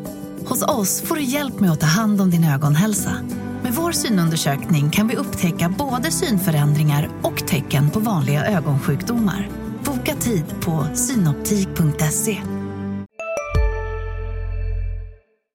Hos 0.48 0.62
oss 0.62 1.02
får 1.02 1.14
du 1.14 1.22
hjälp 1.22 1.60
med 1.60 1.70
att 1.70 1.80
ta 1.80 1.86
hand 1.86 2.20
om 2.20 2.30
din 2.30 2.44
ögonhälsa. 2.44 3.12
Med 3.62 3.72
vår 3.72 3.92
synundersökning 3.92 4.90
kan 4.90 5.08
vi 5.08 5.16
upptäcka 5.16 5.74
både 5.78 6.10
synförändringar 6.10 7.08
och 7.22 7.46
tecken 7.46 7.90
på 7.90 8.00
vanliga 8.00 8.46
ögonsjukdomar. 8.46 9.48
Boka 9.84 10.14
tid 10.14 10.44
på 10.64 10.86
synoptik.se. 10.94 12.42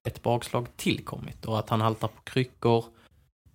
Ett 0.07 0.23
bakslag 0.23 0.67
tillkommit 0.77 1.45
och 1.45 1.59
att 1.59 1.69
han 1.69 1.81
haltar 1.81 2.07
på 2.07 2.21
kryckor, 2.23 2.85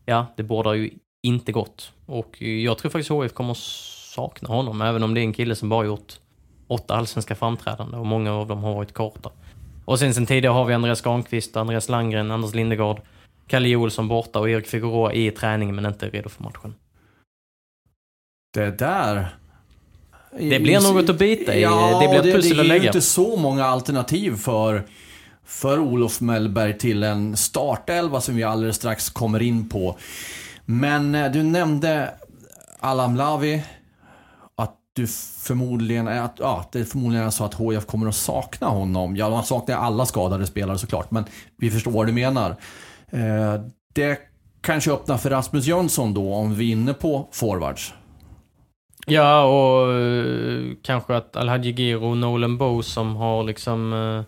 ja, 0.04 0.26
det 0.36 0.42
bådar 0.42 0.74
ju 0.74 0.90
inte 1.22 1.52
gott. 1.52 1.92
Och 2.06 2.42
jag 2.42 2.78
tror 2.78 2.90
faktiskt 2.90 3.10
HF 3.10 3.32
kommer 3.32 3.54
sakna 3.54 4.48
honom, 4.48 4.82
även 4.82 5.02
om 5.02 5.14
det 5.14 5.20
är 5.20 5.22
en 5.22 5.32
kille 5.32 5.54
som 5.54 5.68
bara 5.68 5.86
gjort 5.86 6.18
åtta 6.66 6.94
allsvenska 6.94 7.34
framträdanden 7.34 8.00
och 8.00 8.06
många 8.06 8.32
av 8.32 8.46
dem 8.46 8.62
har 8.62 8.74
varit 8.74 8.94
korta. 8.94 9.30
Och 9.84 9.98
sen 9.98 10.14
sen 10.14 10.26
tidigare 10.26 10.52
har 10.52 10.64
vi 10.64 10.74
Andreas 10.74 11.00
Granqvist, 11.00 11.56
Andreas 11.56 11.88
Landgren, 11.88 12.30
Anders 12.30 12.54
Lindegård. 12.54 13.00
Kalle 13.46 13.76
Olsson 13.76 14.08
borta 14.08 14.38
och 14.38 14.50
Erik 14.50 14.66
Figueroa 14.66 15.12
i 15.12 15.30
träning 15.30 15.74
men 15.74 15.86
inte 15.86 16.08
redo 16.08 16.28
för 16.28 16.42
matchen. 16.42 16.74
Det 18.54 18.78
där... 18.78 19.36
Det 20.38 20.60
blir 20.60 20.80
något 20.80 21.08
att 21.08 21.18
bita 21.18 21.54
i. 21.54 21.62
Ja, 21.62 22.00
det 22.02 22.08
blir 22.08 22.30
ett 22.30 22.36
pussel 22.36 22.60
att 22.60 22.66
lägga. 22.66 22.72
Det 22.74 22.78
är 22.78 22.82
ju 22.82 22.88
inte 22.88 23.00
så 23.00 23.36
många 23.36 23.64
alternativ 23.64 24.36
för, 24.36 24.82
för 25.44 25.78
Olof 25.78 26.20
Mellberg 26.20 26.78
till 26.78 27.02
en 27.02 27.36
startelva 27.36 28.20
som 28.20 28.36
vi 28.36 28.42
alldeles 28.42 28.76
strax 28.76 29.10
kommer 29.10 29.42
in 29.42 29.68
på. 29.68 29.98
Men 30.64 31.14
eh, 31.14 31.32
du 31.32 31.42
nämnde 31.42 32.14
Alam 32.80 33.16
Lavi. 33.16 33.64
Att 34.56 34.76
du 34.92 35.06
förmodligen, 35.40 36.08
eh, 36.08 36.24
att, 36.24 36.36
ja, 36.38 36.68
det 36.72 36.80
är 36.80 36.84
förmodligen 36.84 37.26
är 37.26 37.30
så 37.30 37.44
att 37.44 37.60
HIF 37.60 37.86
kommer 37.86 38.08
att 38.08 38.14
sakna 38.14 38.66
honom. 38.66 39.16
Ja, 39.16 39.30
man 39.30 39.44
saknar 39.44 39.76
alla 39.76 40.06
skadade 40.06 40.46
spelare 40.46 40.78
såklart, 40.78 41.10
men 41.10 41.24
vi 41.56 41.70
förstår 41.70 41.90
vad 41.90 42.06
du 42.06 42.12
menar. 42.12 42.56
Eh, 43.10 43.60
det 43.94 44.18
kanske 44.60 44.92
öppnar 44.92 45.18
för 45.18 45.30
Rasmus 45.30 45.66
Jönsson 45.66 46.14
då, 46.14 46.34
om 46.34 46.54
vi 46.54 46.68
är 46.68 46.72
inne 46.72 46.94
på 46.94 47.28
forwards. 47.32 47.94
Ja, 49.06 49.44
och 49.44 49.92
eh, 49.92 50.72
kanske 50.82 51.16
att 51.16 51.36
Alhaji 51.36 51.72
Giro 51.72 52.10
och 52.10 52.16
Nolan 52.16 52.58
Bow 52.58 52.82
som 52.82 53.16
har 53.16 53.44
liksom 53.44 53.92
eh, 53.92 54.24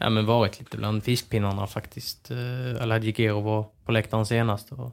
ja, 0.00 0.10
men 0.10 0.26
varit 0.26 0.58
lite 0.58 0.76
bland 0.76 1.04
fiskpinnarna 1.04 1.66
faktiskt. 1.66 2.30
Eh, 2.30 2.82
Alhaji 2.82 3.14
Giro 3.16 3.40
var 3.40 3.66
på 3.84 3.92
läktaren 3.92 4.26
senast. 4.26 4.72
Och 4.72 4.90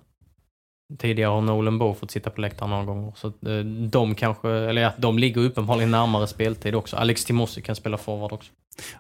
tidigare 0.98 1.30
har 1.30 1.42
Nolan 1.42 1.80
Bow 1.80 1.94
fått 1.94 2.12
sitta 2.12 2.30
på 2.30 2.42
läktaren 2.42 2.70
några 2.70 2.86
gånger. 2.86 3.14
Så 3.16 3.28
uh, 3.28 3.66
de 3.66 4.16
kanske, 4.16 4.50
eller 4.50 4.82
ja, 4.82 4.92
de 4.98 5.20
ligger 5.20 5.42
uppenbarligen 5.42 5.92
närmare 5.92 6.28
speltid 6.28 6.76
också. 6.76 6.98
Alex 6.98 7.26
Timossi 7.26 7.62
kan 7.62 7.76
spela 7.76 7.98
forward 7.98 8.32
också. 8.32 8.52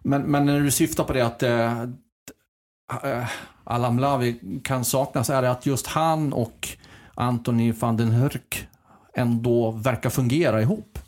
Men, 0.03 0.21
men 0.21 0.45
när 0.45 0.59
du 0.59 0.71
syftar 0.71 1.03
på 1.03 1.13
det 1.13 1.25
att 1.25 1.43
uh, 1.43 3.25
Alam 3.63 3.99
Lavi 3.99 4.39
kan 4.63 4.85
saknas, 4.85 5.29
är 5.29 5.41
det 5.41 5.51
att 5.51 5.65
just 5.65 5.87
han 5.87 6.33
och 6.33 6.67
Anthony 7.13 7.71
van 7.71 7.97
den 7.97 8.11
Hurk 8.11 8.67
ändå 9.13 9.71
verkar 9.71 10.09
fungera 10.09 10.61
ihop? 10.61 10.99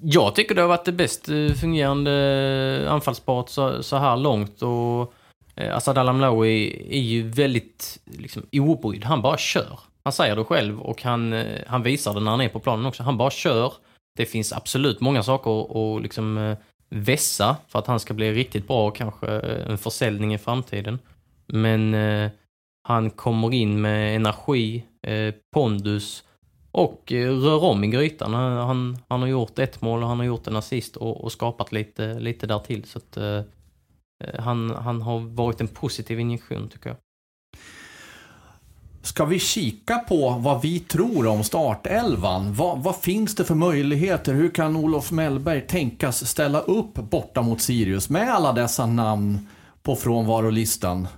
Jag 0.00 0.34
tycker 0.34 0.54
det 0.54 0.60
har 0.60 0.68
varit 0.68 0.84
det 0.84 0.92
bäst 0.92 1.28
eh, 1.28 1.52
fungerande 1.52 2.86
anfallsparet 2.90 3.48
så, 3.48 3.82
så 3.82 3.96
här 3.96 4.16
långt 4.16 4.62
och 4.62 5.14
eh, 5.56 5.76
Assad 5.76 5.98
Alamlawi 5.98 6.86
är 6.90 7.00
ju 7.00 7.28
väldigt 7.28 7.98
liksom, 8.04 8.42
obrydd. 8.52 9.04
Han 9.04 9.22
bara 9.22 9.36
kör. 9.36 9.80
Han 10.04 10.12
säger 10.12 10.36
det 10.36 10.44
själv 10.44 10.80
och 10.80 11.02
han, 11.02 11.32
eh, 11.32 11.60
han 11.66 11.82
visar 11.82 12.14
det 12.14 12.20
när 12.20 12.30
han 12.30 12.40
är 12.40 12.48
på 12.48 12.60
planen 12.60 12.86
också. 12.86 13.02
Han 13.02 13.18
bara 13.18 13.30
kör. 13.30 13.72
Det 14.16 14.26
finns 14.26 14.52
absolut 14.52 15.00
många 15.00 15.22
saker 15.22 15.60
att 15.96 16.02
liksom, 16.02 16.38
eh, 16.38 16.56
vässa 16.88 17.56
för 17.68 17.78
att 17.78 17.86
han 17.86 18.00
ska 18.00 18.14
bli 18.14 18.32
riktigt 18.32 18.66
bra 18.66 18.86
och 18.88 18.96
kanske 18.96 19.26
eh, 19.26 19.70
en 19.70 19.78
försäljning 19.78 20.34
i 20.34 20.38
framtiden. 20.38 20.98
Men 21.46 21.94
eh, 21.94 22.30
han 22.88 23.10
kommer 23.10 23.54
in 23.54 23.80
med 23.80 24.16
energi, 24.16 24.84
eh, 25.02 25.34
pondus 25.54 26.24
och 26.72 27.12
eh, 27.12 27.30
rör 27.30 27.64
om 27.64 27.84
i 27.84 27.88
grytan. 27.88 28.34
Han, 28.34 28.98
han 29.08 29.20
har 29.20 29.28
gjort 29.28 29.58
ett 29.58 29.82
mål 29.82 30.02
och 30.02 30.08
han 30.08 30.18
har 30.18 30.26
gjort 30.26 30.46
en 30.46 30.56
assist 30.56 30.96
och, 30.96 31.24
och 31.24 31.32
skapat 31.32 31.72
lite, 31.72 32.20
lite 32.20 32.46
därtill. 32.46 32.84
Så 32.84 32.98
att, 32.98 33.16
eh, 33.16 33.42
han, 34.38 34.70
han 34.70 35.02
har 35.02 35.18
varit 35.18 35.60
en 35.60 35.68
positiv 35.68 36.20
injektion 36.20 36.68
tycker 36.68 36.90
jag. 36.90 36.96
Ska 39.02 39.24
vi 39.24 39.38
kika 39.38 39.98
på 39.98 40.30
vad 40.30 40.62
vi 40.62 40.78
tror 40.78 41.26
om 41.26 41.44
startelvan? 41.44 42.54
Vad, 42.54 42.82
vad, 42.82 42.96
finns 42.96 43.34
det 43.34 43.44
för 43.44 43.54
möjligheter? 43.54 44.34
Hur 44.34 44.50
kan 44.50 44.76
Olof 44.76 45.10
Mellberg 45.10 45.60
tänkas 45.60 46.26
ställa 46.26 46.60
upp 46.60 46.94
borta 46.94 47.42
mot 47.42 47.60
Sirius 47.60 48.10
med 48.10 48.34
alla 48.34 48.52
dessa 48.52 48.86
namn 48.86 49.48
på 49.82 49.96
frånvarolistan? 49.96 51.08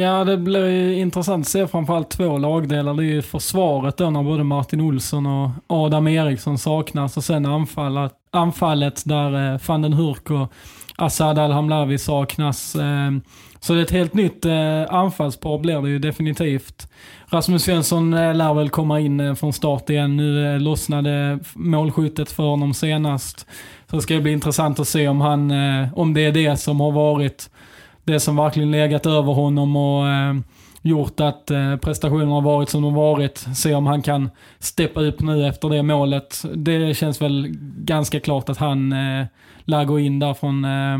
Ja, 0.00 0.24
det 0.24 0.36
blir 0.36 0.92
intressant 0.92 1.44
att 1.44 1.48
se 1.48 1.66
framförallt 1.66 2.10
två 2.10 2.38
lagdelar. 2.38 2.94
Det 2.94 3.02
är 3.02 3.06
ju 3.06 3.22
försvaret 3.22 3.96
då 3.96 4.10
när 4.10 4.22
både 4.22 4.44
Martin 4.44 4.80
Olsson 4.80 5.26
och 5.26 5.50
Adam 5.66 6.08
Eriksson 6.08 6.58
saknas 6.58 7.16
och 7.16 7.24
sen 7.24 7.46
anfallet, 7.46 8.12
anfallet 8.30 9.02
där 9.06 9.52
eh, 9.52 9.60
van 9.66 9.82
den 9.82 9.92
Hurk 9.92 10.30
och 10.30 10.52
Asad 10.96 11.38
Al-Hamlavi 11.38 11.98
saknas. 11.98 12.76
Eh, 12.76 13.10
så 13.60 13.74
ett 13.74 13.90
helt 13.90 14.14
nytt 14.14 14.44
eh, 14.44 14.82
anfallspar 14.88 15.58
blir 15.58 15.82
det 15.82 15.88
ju 15.88 15.98
definitivt. 15.98 16.88
Rasmus 17.26 17.62
Svensson 17.62 18.14
eh, 18.14 18.34
lär 18.34 18.54
väl 18.54 18.70
komma 18.70 19.00
in 19.00 19.20
eh, 19.20 19.34
från 19.34 19.52
start 19.52 19.90
igen. 19.90 20.16
Nu 20.16 20.54
eh, 20.54 20.60
lossnade 20.60 21.38
målskyttet 21.54 22.32
för 22.32 22.42
honom 22.42 22.74
senast. 22.74 23.46
Så 23.90 23.96
det 23.96 24.02
ska 24.02 24.20
bli 24.20 24.32
intressant 24.32 24.80
att 24.80 24.88
se 24.88 25.08
om, 25.08 25.20
han, 25.20 25.50
eh, 25.50 25.94
om 25.94 26.14
det 26.14 26.20
är 26.20 26.32
det 26.32 26.56
som 26.56 26.80
har 26.80 26.92
varit 26.92 27.50
det 28.04 28.20
som 28.20 28.36
verkligen 28.36 28.70
legat 28.70 29.06
över 29.06 29.32
honom 29.32 29.76
och 29.76 30.08
eh, 30.08 30.34
gjort 30.82 31.20
att 31.20 31.50
eh, 31.50 31.76
prestationerna 31.76 32.32
har 32.32 32.40
varit 32.40 32.68
som 32.68 32.82
de 32.82 32.94
varit. 32.94 33.38
Se 33.38 33.74
om 33.74 33.86
han 33.86 34.02
kan 34.02 34.30
steppa 34.58 35.00
upp 35.00 35.20
nu 35.20 35.46
efter 35.46 35.68
det 35.68 35.82
målet. 35.82 36.44
Det 36.54 36.96
känns 36.96 37.22
väl 37.22 37.46
ganska 37.76 38.20
klart 38.20 38.48
att 38.48 38.58
han 38.58 38.92
eh, 38.92 39.26
lär 39.64 39.84
gå 39.84 39.98
in 39.98 40.18
där 40.18 40.34
från, 40.34 40.64
eh, 40.64 40.98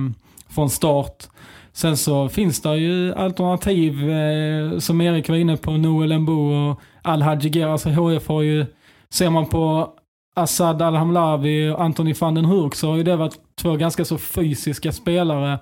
från 0.48 0.70
start. 0.70 1.28
Sen 1.72 1.96
så 1.96 2.28
finns 2.28 2.62
det 2.62 2.76
ju 2.76 3.14
alternativ 3.14 4.10
eh, 4.10 4.78
som 4.78 5.00
Erik 5.00 5.28
var 5.28 5.36
inne 5.36 5.56
på, 5.56 5.70
Noel 5.70 6.18
Mbo 6.18 6.52
och 6.52 6.80
Al-Haji 7.02 7.62
Alltså 7.62 7.88
HF 7.88 8.28
har 8.28 8.42
ju, 8.42 8.66
ser 9.10 9.30
man 9.30 9.46
på 9.46 9.90
Assad 10.34 10.82
Al-Hamlavi 10.82 11.68
och 11.68 11.82
Anthony 11.82 12.14
van 12.20 12.34
den 12.34 12.44
Hurk 12.44 12.74
så 12.74 12.88
har 12.90 12.96
ju 12.96 13.02
det 13.02 13.16
varit 13.16 13.36
två 13.54 13.76
ganska 13.76 14.04
så 14.04 14.18
fysiska 14.18 14.92
spelare 14.92 15.58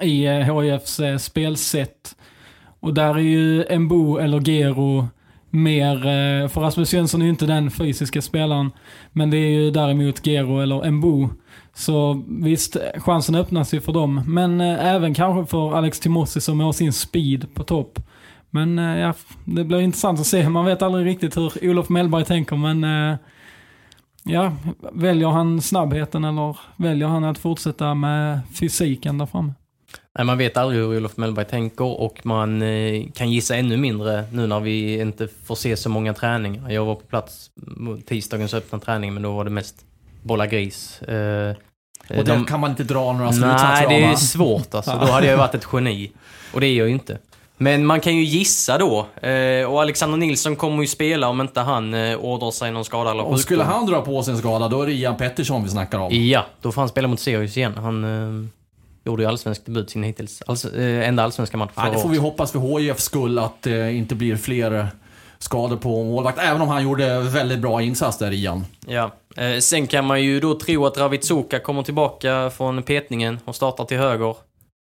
i 0.00 0.26
eh, 0.26 0.60
HIFs 0.60 1.00
eh, 1.00 1.18
spelsätt. 1.18 2.16
Och 2.80 2.94
där 2.94 3.14
är 3.14 3.18
ju 3.18 3.78
Mbo 3.78 4.18
eller 4.18 4.40
Gero 4.40 5.08
mer, 5.54 5.96
eh, 5.96 6.48
för 6.48 6.60
Rasmus 6.60 6.92
Jönsson 6.92 7.20
är 7.20 7.24
ju 7.24 7.30
inte 7.30 7.46
den 7.46 7.70
fysiska 7.70 8.22
spelaren, 8.22 8.70
men 9.12 9.30
det 9.30 9.36
är 9.36 9.50
ju 9.50 9.70
däremot 9.70 10.26
Gero 10.26 10.60
eller 10.60 10.90
Mbo. 10.90 11.28
Så 11.74 12.24
visst, 12.28 12.76
chansen 12.96 13.34
öppnas 13.34 13.74
ju 13.74 13.80
för 13.80 13.92
dem. 13.92 14.22
Men 14.26 14.60
eh, 14.60 14.86
även 14.86 15.14
kanske 15.14 15.50
för 15.50 15.76
Alex 15.76 16.00
Timossi 16.00 16.40
som 16.40 16.60
har 16.60 16.72
sin 16.72 16.92
speed 16.92 17.54
på 17.54 17.62
topp. 17.62 18.00
Men 18.50 18.78
eh, 18.78 18.98
ja, 18.98 19.14
det 19.44 19.64
blir 19.64 19.80
intressant 19.80 20.20
att 20.20 20.26
se. 20.26 20.48
Man 20.48 20.64
vet 20.64 20.82
aldrig 20.82 21.06
riktigt 21.06 21.36
hur 21.36 21.70
Olof 21.70 21.88
Mellberg 21.88 22.24
tänker, 22.24 22.56
men 22.56 23.18
ja, 24.24 24.52
väljer 24.92 25.28
han 25.28 25.60
snabbheten 25.60 26.24
eller 26.24 26.56
väljer 26.76 27.08
han 27.08 27.24
att 27.24 27.38
fortsätta 27.38 27.94
med 27.94 28.40
fysiken 28.60 29.18
där 29.18 29.26
framme? 29.26 29.52
Nej, 30.18 30.24
man 30.24 30.38
vet 30.38 30.56
aldrig 30.56 30.80
hur 30.80 30.96
Olof 30.96 31.16
Mellberg 31.16 31.44
tänker 31.44 31.84
och 31.84 32.20
man 32.22 32.62
eh, 32.62 33.04
kan 33.14 33.30
gissa 33.30 33.56
ännu 33.56 33.76
mindre 33.76 34.24
nu 34.32 34.46
när 34.46 34.60
vi 34.60 35.00
inte 35.00 35.28
får 35.44 35.54
se 35.54 35.76
så 35.76 35.88
många 35.88 36.14
träningar. 36.14 36.70
Jag 36.70 36.84
var 36.84 36.94
på 36.94 37.06
plats 37.06 37.50
tisdagens 38.06 38.54
öppna 38.54 38.78
träning 38.78 39.14
men 39.14 39.22
då 39.22 39.32
var 39.32 39.44
det 39.44 39.50
mest 39.50 39.76
bolla 40.22 40.46
gris. 40.46 41.02
Eh, 41.02 41.54
och 42.18 42.24
de, 42.24 42.44
kan 42.44 42.60
man 42.60 42.70
inte 42.70 42.84
dra 42.84 43.12
några 43.12 43.32
slutsatser 43.32 43.84
av? 43.84 43.90
Nej, 43.90 44.00
det 44.00 44.06
är 44.06 44.16
svårt 44.16 44.74
alltså. 44.74 44.90
Då 45.00 45.06
hade 45.06 45.26
jag 45.26 45.36
varit 45.36 45.54
ett 45.54 45.66
geni. 45.72 46.12
Och 46.52 46.60
det 46.60 46.66
är 46.66 46.74
jag 46.74 46.86
ju 46.88 46.92
inte. 46.92 47.18
Men 47.56 47.86
man 47.86 48.00
kan 48.00 48.16
ju 48.16 48.24
gissa 48.24 48.78
då. 48.78 49.06
Eh, 49.28 49.66
och 49.66 49.82
Alexander 49.82 50.18
Nilsson 50.18 50.56
kommer 50.56 50.82
ju 50.82 50.86
spela 50.88 51.28
om 51.28 51.40
inte 51.40 51.60
han 51.60 51.94
eh, 51.94 52.16
ordrar 52.16 52.50
sig 52.50 52.72
någon 52.72 52.84
skada 52.84 53.10
eller 53.10 53.22
sjukdom. 53.22 53.34
Och 53.34 53.40
skulle 53.40 53.64
han 53.64 53.86
dra 53.86 54.00
på 54.00 54.22
sig 54.22 54.32
en 54.32 54.38
skada, 54.38 54.68
då 54.68 54.82
är 54.82 54.86
det 54.86 54.92
Ian 54.92 55.16
Pettersson 55.16 55.64
vi 55.64 55.70
snackar 55.70 55.98
om. 55.98 56.08
Ja, 56.12 56.46
då 56.60 56.72
får 56.72 56.82
han 56.82 56.88
spela 56.88 57.08
mot 57.08 57.20
Sirius 57.20 57.56
igen. 57.56 57.74
Han... 57.76 58.50
Eh, 59.04 59.10
gjorde 59.10 59.22
ju 59.22 59.28
allsvensk 59.28 59.66
debut 59.66 59.90
sin 59.90 60.02
hittills 60.02 60.42
alls, 60.46 60.64
äh, 60.64 61.08
enda 61.08 61.22
allsvenska 61.22 61.56
match 61.56 61.72
ja, 61.76 61.90
Det 61.90 61.98
får 61.98 62.08
vi 62.08 62.18
hoppas 62.18 62.52
för 62.52 62.78
HIFs 62.78 63.04
skull 63.04 63.38
att 63.38 63.62
det 63.62 63.92
inte 63.92 64.14
blir 64.14 64.36
fler 64.36 64.72
eh, 64.72 64.86
skador 65.38 65.76
på 65.76 66.04
målvakt. 66.04 66.38
Även 66.38 66.62
om 66.62 66.68
han 66.68 66.82
gjorde 66.82 67.20
väldigt 67.20 67.58
bra 67.58 67.82
insats 67.82 68.18
där, 68.18 68.32
Ian. 68.32 68.64
Ja. 68.86 69.10
Eh, 69.36 69.58
sen 69.58 69.86
kan 69.86 70.04
man 70.04 70.22
ju 70.22 70.40
då 70.40 70.58
tro 70.58 70.86
att 70.86 70.98
Ravitsuka 70.98 71.58
kommer 71.58 71.82
tillbaka 71.82 72.50
från 72.50 72.82
petningen 72.82 73.38
och 73.44 73.56
startar 73.56 73.84
till 73.84 73.98
höger. 73.98 74.36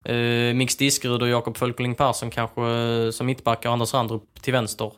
Eh, 0.05 0.53
Mix 0.53 0.77
Diskerud 0.77 1.21
och 1.21 1.27
Jakob 1.27 1.57
Fölkeling 1.57 1.95
Persson 1.95 2.29
kanske 2.29 2.61
eh, 2.61 3.11
som 3.11 3.25
mittbackar 3.25 3.69
och 3.69 3.73
Anders 3.73 3.93
Randrup 3.93 4.41
till 4.41 4.53
vänster. 4.53 4.91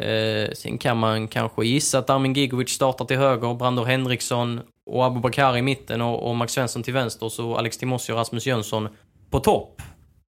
Eh, 0.00 0.52
sen 0.52 0.78
kan 0.78 0.96
man 0.96 1.28
kanske 1.28 1.66
gissa 1.66 1.98
att 1.98 2.10
Armin 2.10 2.32
Gigovic 2.32 2.68
startar 2.68 3.04
till 3.04 3.16
höger, 3.16 3.54
Brandor 3.54 3.84
Henriksson 3.84 4.60
och 4.90 5.04
Abubakar 5.04 5.56
i 5.56 5.62
mitten 5.62 6.00
och, 6.00 6.28
och 6.28 6.36
Max 6.36 6.52
Svensson 6.52 6.82
till 6.82 6.94
vänster, 6.94 7.26
Och 7.26 7.32
så 7.32 7.56
Alex 7.56 7.78
Timossi 7.78 8.12
och 8.12 8.16
Rasmus 8.16 8.46
Jönsson 8.46 8.88
på 9.30 9.40
topp. 9.40 9.82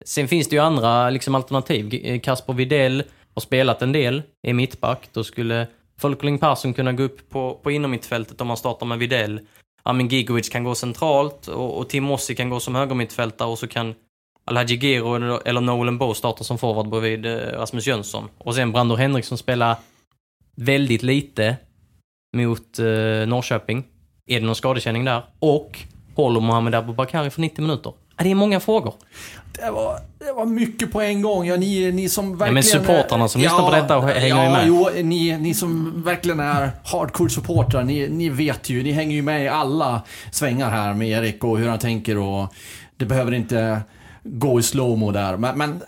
Sen 0.04 0.28
finns 0.28 0.48
det 0.48 0.56
ju 0.56 0.62
andra 0.62 1.10
liksom, 1.10 1.34
alternativ. 1.34 2.00
Eh, 2.04 2.20
Kasper 2.20 2.52
Videll 2.52 3.02
har 3.34 3.40
spelat 3.40 3.82
en 3.82 3.92
del, 3.92 4.22
är 4.42 4.52
mittback. 4.52 5.08
Då 5.12 5.24
skulle 5.24 5.66
Folkling 6.00 6.38
Persson 6.38 6.74
kunna 6.74 6.92
gå 6.92 7.02
upp 7.02 7.30
på, 7.30 7.60
på 7.62 7.70
innermittfältet 7.70 8.40
om 8.40 8.46
man 8.46 8.56
startar 8.56 8.86
med 8.86 8.98
Videll. 8.98 9.40
Amin 9.82 10.08
Gigovic 10.08 10.48
kan 10.48 10.64
gå 10.64 10.74
centralt 10.74 11.48
och, 11.48 11.78
och 11.78 11.88
Timossi 11.88 12.34
kan 12.34 12.50
gå 12.50 12.60
som 12.60 12.74
högermittfältare 12.74 13.48
och 13.48 13.58
så 13.58 13.66
kan 13.66 13.94
Alhaji 14.44 14.76
Gero 14.76 15.14
eller, 15.14 15.48
eller 15.48 15.60
Nolan 15.60 15.98
Bow 15.98 16.14
starta 16.14 16.44
som 16.44 16.58
forward 16.58 16.88
bredvid 16.88 17.26
eh, 17.26 17.36
Rasmus 17.36 17.86
Jönsson. 17.86 18.28
Och 18.38 18.54
sen 18.54 18.72
Brandor 18.72 18.96
Henriksson 18.96 19.38
spelar 19.38 19.76
väldigt 20.56 21.02
lite 21.02 21.56
mot 22.36 22.78
eh, 22.78 23.26
Norrköping. 23.26 23.84
Är 24.30 24.40
det 24.40 24.46
någon 24.46 24.56
skadekänning 24.56 25.04
där? 25.04 25.22
Och 25.38 25.78
håller 26.14 26.40
Mohamed 26.40 26.74
Abubakari 26.74 27.30
för 27.30 27.40
90 27.40 27.62
minuter? 27.62 27.92
det 28.16 28.30
är 28.30 28.34
många 28.34 28.60
frågor. 28.60 28.94
Det 29.52 29.70
var, 29.70 29.98
det 30.18 30.32
var 30.32 30.46
mycket 30.46 30.92
på 30.92 31.00
en 31.00 31.22
gång. 31.22 31.46
Ja, 31.46 31.56
ni, 31.56 31.92
ni 31.92 32.08
som 32.08 32.38
verkligen... 32.38 32.46
Ja, 32.46 32.52
men 32.52 32.62
supportrarna 32.62 33.28
som 33.28 33.40
ja, 33.40 33.50
lyssnar 33.50 33.70
på 33.70 33.76
detta 33.76 34.00
hänger 34.00 34.28
ja, 34.28 34.44
ju 34.44 34.50
med. 34.50 34.64
Jo, 34.66 35.02
ni, 35.02 35.38
ni 35.38 35.54
som 35.54 36.02
verkligen 36.02 36.40
är 36.40 36.70
hardcore-supportrar, 36.84 37.82
ni, 37.82 38.08
ni 38.08 38.28
vet 38.28 38.70
ju. 38.70 38.82
Ni 38.82 38.92
hänger 38.92 39.16
ju 39.16 39.22
med 39.22 39.44
i 39.44 39.48
alla 39.48 40.02
svängar 40.30 40.70
här 40.70 40.94
med 40.94 41.08
Erik 41.08 41.44
och 41.44 41.58
hur 41.58 41.68
han 41.68 41.78
tänker 41.78 42.18
och 42.18 42.54
det 42.96 43.04
behöver 43.04 43.32
inte 43.32 43.80
gå 44.22 44.60
i 44.60 44.62
slowmo 44.62 45.10
där. 45.10 45.36
Men, 45.36 45.58
men 45.58 45.80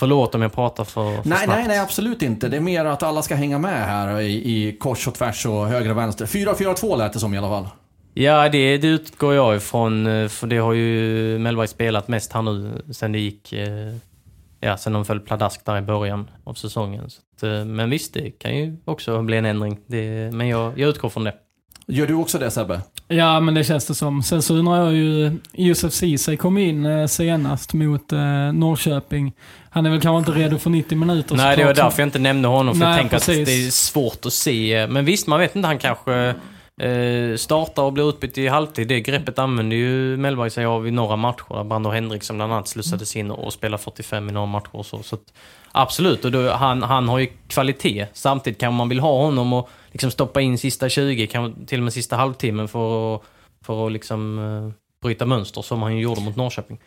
Förlåt 0.00 0.34
om 0.34 0.42
jag 0.42 0.52
pratar 0.52 0.84
för, 0.84 0.92
för 0.92 1.10
nej, 1.10 1.22
snabbt. 1.22 1.46
Nej, 1.46 1.68
nej, 1.68 1.78
absolut 1.78 2.22
inte. 2.22 2.48
Det 2.48 2.56
är 2.56 2.60
mer 2.60 2.84
att 2.84 3.02
alla 3.02 3.22
ska 3.22 3.34
hänga 3.34 3.58
med 3.58 3.86
här 3.86 4.20
i, 4.20 4.32
i 4.32 4.76
kors 4.78 5.08
och 5.08 5.14
tvärs 5.14 5.46
och 5.46 5.66
höger 5.66 5.90
och 5.90 5.96
vänster. 5.96 6.26
4-4-2 6.26 6.98
lät 6.98 7.12
det 7.12 7.18
som 7.18 7.34
i 7.34 7.38
alla 7.38 7.48
fall. 7.48 7.68
Ja, 8.14 8.48
det, 8.48 8.78
det 8.78 8.86
utgår 8.86 9.34
jag 9.34 9.56
ifrån. 9.56 10.06
Eh, 10.06 10.28
för 10.28 10.46
det 10.46 10.56
har 10.56 10.72
ju 10.72 11.38
Mellberg 11.38 11.68
spelat 11.68 12.08
mest 12.08 12.32
här 12.32 12.42
nu 12.42 12.82
sen 12.92 13.12
det 13.12 13.18
gick 13.18 13.52
eh, 13.52 13.94
ja, 14.60 14.76
sen 14.76 14.92
de 14.92 15.04
föll 15.04 15.20
pladask 15.20 15.64
där 15.64 15.78
i 15.78 15.82
början 15.82 16.30
av 16.44 16.54
säsongen. 16.54 17.04
Att, 17.04 17.42
eh, 17.42 17.64
men 17.64 17.90
visst, 17.90 18.14
det 18.14 18.30
kan 18.30 18.56
ju 18.56 18.76
också 18.84 19.22
bli 19.22 19.36
en 19.36 19.46
ändring. 19.46 19.78
Det, 19.86 20.34
men 20.34 20.48
jag, 20.48 20.78
jag 20.78 20.88
utgår 20.88 21.08
från 21.08 21.24
det. 21.24 21.34
Gör 21.90 22.06
du 22.06 22.14
också 22.14 22.38
det 22.38 22.50
Sebbe? 22.50 22.80
Ja, 23.08 23.40
men 23.40 23.54
det 23.54 23.64
känns 23.64 23.86
det 23.86 23.94
som. 23.94 24.22
Sen 24.22 24.42
så 24.42 24.54
undrar 24.54 24.76
jag 24.84 24.94
ju, 24.94 25.38
Josef 25.52 25.92
Ceesay 25.92 26.36
kom 26.36 26.58
in 26.58 26.86
eh, 26.86 27.06
senast 27.06 27.72
mot 27.72 28.12
eh, 28.12 28.18
Norrköping. 28.52 29.32
Han 29.70 29.86
är 29.86 29.90
väl 29.90 30.00
kanske 30.00 30.30
inte 30.30 30.40
redo 30.40 30.58
för 30.58 30.70
90 30.70 30.98
minuter 30.98 31.36
Nej, 31.36 31.56
det 31.56 31.64
var 31.64 31.74
därför 31.74 32.02
jag 32.02 32.06
inte 32.06 32.18
nämnde 32.18 32.48
honom. 32.48 32.74
För 32.74 32.80
Nej, 32.80 32.88
jag 32.88 32.98
tänker 32.98 33.16
precis. 33.16 33.38
att 33.38 33.46
det 33.46 33.66
är 33.66 33.70
svårt 33.70 34.26
att 34.26 34.32
se. 34.32 34.86
Men 34.90 35.04
visst, 35.04 35.26
man 35.26 35.40
vet 35.40 35.56
inte. 35.56 35.66
Han 35.68 35.78
kanske 35.78 36.34
eh, 36.80 37.36
startar 37.36 37.82
och 37.82 37.92
blir 37.92 38.08
utbytt 38.08 38.38
i 38.38 38.48
halvtid. 38.48 38.88
Det 38.88 39.00
greppet 39.00 39.38
använde 39.38 39.74
ju 39.76 40.16
Mellberg 40.16 40.50
sig 40.50 40.64
av 40.64 40.88
i 40.88 40.90
några 40.90 41.16
matcher. 41.16 41.54
Där 41.54 41.64
Brando 41.64 41.90
Henriksson 41.90 42.36
bland 42.36 42.52
annat 42.52 42.68
slussades 42.68 43.16
in 43.16 43.30
och 43.30 43.52
spelade 43.52 43.82
45 43.82 44.28
i 44.28 44.32
några 44.32 44.46
matcher 44.46 44.76
och 44.76 44.86
så. 44.86 45.02
så 45.02 45.14
att, 45.14 45.32
absolut, 45.72 46.24
och 46.24 46.32
då, 46.32 46.50
han, 46.50 46.82
han 46.82 47.08
har 47.08 47.18
ju 47.18 47.26
kvalitet. 47.48 48.06
Samtidigt 48.12 48.60
kan 48.60 48.74
man 48.74 48.88
vill 48.88 49.00
ha 49.00 49.22
honom 49.22 49.52
och 49.52 49.68
liksom 49.92 50.10
stoppa 50.10 50.40
in 50.40 50.58
sista 50.58 50.88
20, 50.88 51.26
kan, 51.26 51.66
till 51.66 51.78
och 51.78 51.84
med 51.84 51.92
sista 51.92 52.16
halvtimmen 52.16 52.68
för 52.68 53.14
att, 53.14 53.22
för 53.64 53.86
att 53.86 53.92
liksom, 53.92 54.38
eh, 54.38 54.79
bryta 55.02 55.26
mönster 55.26 55.62
som 55.62 55.82
han 55.82 55.98
gjorde 55.98 56.20
mot 56.20 56.36
Norrköping. 56.36 56.78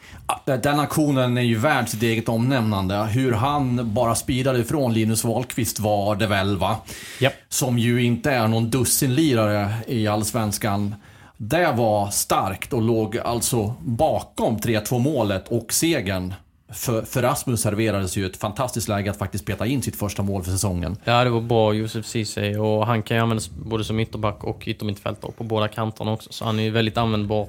Ja, 0.46 0.58
Den 0.58 0.80
aktionen 0.80 1.38
är 1.38 1.42
ju 1.42 1.58
värd 1.58 1.90
sitt 1.90 2.04
eget 2.04 2.30
omnämnande. 2.30 3.04
Hur 3.04 3.32
han 3.32 3.94
bara 3.94 4.16
speedade 4.16 4.60
ifrån 4.60 4.94
Linus 4.94 5.24
Wahlqvist 5.24 5.80
var 5.80 6.16
det 6.16 6.28
väl 6.28 6.58
va? 6.58 6.78
Japp. 7.20 7.34
Som 7.50 7.80
ju 7.80 8.04
inte 8.04 8.32
är 8.32 8.48
någon 8.48 8.70
dussinlirare 8.70 9.74
i 9.88 10.08
Allsvenskan. 10.08 10.96
Det 11.38 11.72
var 11.72 12.10
starkt 12.10 12.74
och 12.74 12.82
låg 12.82 13.18
alltså 13.18 13.76
bakom 13.82 14.58
3-2 14.58 15.00
målet 15.00 15.48
och 15.48 15.74
segern. 15.74 16.34
För, 16.74 17.02
för 17.02 17.22
Rasmus 17.22 17.62
serverades 17.62 18.18
ju 18.18 18.26
ett 18.26 18.38
fantastiskt 18.38 18.88
läge 18.88 19.12
att 19.12 19.18
faktiskt 19.18 19.46
peta 19.46 19.66
in 19.66 19.82
sitt 19.82 19.96
första 19.96 20.24
mål 20.24 20.44
för 20.44 20.52
säsongen. 20.52 20.98
Ja, 21.04 21.24
det 21.24 21.30
var 21.30 21.42
bra 21.42 21.74
Josef 21.74 22.06
Ceesay 22.06 22.58
och 22.58 22.88
han 22.88 23.04
kan 23.04 23.18
ju 23.18 23.24
användas 23.24 23.50
både 23.50 23.84
som 23.84 24.00
ytterback 24.00 24.44
och 24.44 24.64
yttermittfältare 24.66 25.32
på 25.32 25.44
båda 25.44 25.68
kanterna 25.68 26.12
också. 26.12 26.34
Så 26.34 26.46
han 26.46 26.60
är 26.60 26.64
ju 26.64 26.70
väldigt 26.70 26.98
användbar 26.98 27.48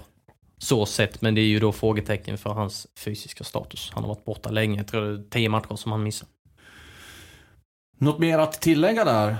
så 0.64 0.86
sett, 0.86 1.20
men 1.20 1.34
det 1.34 1.40
är 1.40 1.46
ju 1.46 1.60
då 1.60 1.72
frågetecken 1.72 2.38
för 2.38 2.50
hans 2.50 2.86
fysiska 2.96 3.44
status. 3.44 3.90
Han 3.94 4.04
har 4.04 4.08
varit 4.08 4.24
borta 4.24 4.50
länge, 4.50 4.76
jag 4.76 4.86
tror 4.86 5.04
det 5.04 5.12
är 5.12 5.30
tio 5.30 5.48
matcher 5.48 5.76
som 5.76 5.92
han 5.92 6.02
missar. 6.02 6.28
Något 7.98 8.18
mer 8.18 8.38
att 8.38 8.60
tillägga 8.60 9.04
där? 9.04 9.36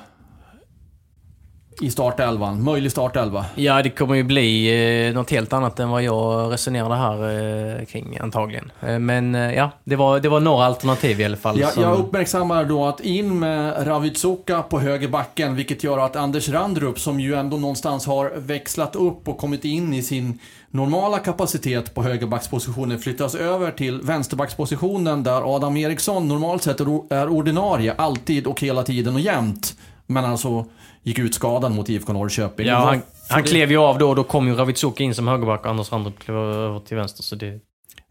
I 1.80 1.90
startelvan, 1.90 2.62
möjlig 2.64 2.92
startelva. 2.92 3.44
Ja, 3.54 3.82
det 3.82 3.90
kommer 3.90 4.14
ju 4.14 4.22
bli 4.22 5.06
eh, 5.08 5.14
något 5.14 5.30
helt 5.30 5.52
annat 5.52 5.80
än 5.80 5.88
vad 5.90 6.02
jag 6.02 6.52
resonerade 6.52 6.94
här 6.94 7.78
eh, 7.80 7.84
kring 7.84 8.18
antagligen. 8.20 8.72
Eh, 8.80 8.98
men 8.98 9.34
eh, 9.34 9.54
ja, 9.54 9.70
det 9.84 9.96
var, 9.96 10.20
det 10.20 10.28
var 10.28 10.40
några 10.40 10.64
alternativ 10.64 11.20
i 11.20 11.24
alla 11.24 11.36
fall. 11.36 11.60
Jag, 11.60 11.72
som- 11.72 11.82
jag 11.82 11.98
uppmärksammar 11.98 12.64
då 12.64 12.84
att 12.86 13.00
in 13.00 13.38
med 13.38 13.86
Ravitsuka 13.86 14.62
på 14.62 14.80
högerbacken, 14.80 15.56
vilket 15.56 15.84
gör 15.84 15.98
att 15.98 16.16
Anders 16.16 16.48
Randrup, 16.48 16.98
som 16.98 17.20
ju 17.20 17.34
ändå 17.34 17.56
någonstans 17.56 18.06
har 18.06 18.32
växlat 18.36 18.96
upp 18.96 19.28
och 19.28 19.38
kommit 19.38 19.64
in 19.64 19.94
i 19.94 20.02
sin 20.02 20.38
normala 20.70 21.18
kapacitet 21.18 21.94
på 21.94 22.02
högerbackspositionen, 22.02 22.98
flyttas 22.98 23.34
över 23.34 23.70
till 23.70 24.00
vänsterbackspositionen 24.02 25.22
där 25.22 25.56
Adam 25.56 25.76
Eriksson 25.76 26.28
normalt 26.28 26.62
sett 26.62 26.80
är 26.80 27.12
är 27.14 27.28
ordinarie, 27.28 27.94
alltid 27.98 28.46
och 28.46 28.60
hela 28.60 28.82
tiden 28.82 29.14
och 29.14 29.20
jämt. 29.20 29.74
Men 30.06 30.24
alltså 30.24 30.64
gick 31.04 31.18
ut 31.18 31.34
skadad 31.34 31.72
mot 31.72 31.88
IFK 31.88 32.12
Norrköping. 32.12 32.66
Ja, 32.66 32.76
han, 32.76 33.02
han 33.28 33.42
det- 33.42 33.48
klev 33.48 33.70
ju 33.70 33.76
av 33.78 33.98
då 33.98 34.08
och 34.08 34.16
då 34.16 34.24
kom 34.24 34.48
ju 34.48 34.54
Ravitsuka 34.54 35.04
in 35.04 35.14
som 35.14 35.28
högerback 35.28 35.60
och 35.60 35.70
Anders 35.70 35.92
Randrup 35.92 36.18
klev 36.18 36.36
över 36.36 36.80
till 36.80 36.96
vänster. 36.96 37.22
Så 37.22 37.36
det, 37.36 37.60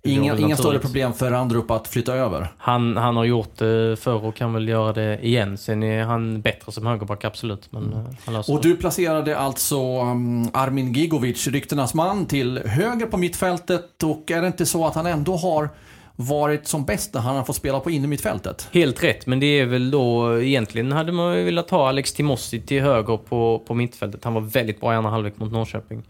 Inga, 0.06 0.38
inga 0.38 0.58
större 0.58 0.80
problem 0.80 1.14
för 1.14 1.32
Randrup 1.32 1.72
att 1.72 1.88
flytta 1.88 2.14
över. 2.14 2.54
Han, 2.58 2.98
han 2.98 3.18
har 3.18 3.24
gjort 3.24 3.58
det 3.58 4.00
förr 4.00 4.26
och 4.26 4.36
kan 4.36 4.54
väl 4.54 4.70
göra 4.70 4.94
det 4.94 5.20
igen. 5.26 5.58
Sen 5.58 5.84
är 5.84 6.04
han 6.04 6.42
bättre 6.42 6.72
som 6.72 6.86
högerback, 6.86 7.24
absolut. 7.24 7.72
Men 7.72 8.16
löser 8.28 8.54
Och 8.54 8.62
du 8.62 8.76
placerade 8.76 9.38
alltså 9.38 10.02
um, 10.02 10.50
Armin 10.54 10.94
Gigovic, 10.94 11.48
ryktenas 11.48 11.94
man, 11.94 12.26
till 12.26 12.58
höger 12.66 13.06
på 13.06 13.18
mittfältet 13.18 14.04
och 14.04 14.32
är 14.32 14.42
det 14.42 14.48
inte 14.48 14.66
så 14.66 14.88
att 14.88 14.96
han 14.96 15.06
ändå 15.06 15.36
har 15.36 15.70
varit 16.16 16.68
som 16.68 16.86
bäst 16.86 17.14
när 17.14 17.22
han 17.22 17.36
har 17.36 17.44
fått 17.44 17.56
spela 17.56 17.80
på 17.80 17.92
innermittfältet? 17.92 18.70
Helt 18.72 19.04
rätt, 19.04 19.26
men 19.26 19.40
det 19.40 19.46
är 19.46 19.66
väl 19.66 19.92
då 19.92 20.38
egentligen 20.42 20.92
hade 20.92 21.12
man 21.12 21.38
ju 21.38 21.44
velat 21.44 21.70
ha 21.70 21.90
Alex 21.90 22.14
Timossi 22.14 22.62
till 22.62 22.82
höger 22.82 23.18
på, 23.18 23.64
på 23.68 23.74
mittfältet. 23.74 24.24
Han 24.24 24.34
var 24.34 24.42
väldigt 24.42 24.82
bra 24.82 24.94
i 24.94 24.96
andra 24.96 25.12
halvlek 25.12 25.40
mot 25.40 25.52
Norrköping. 25.52 26.04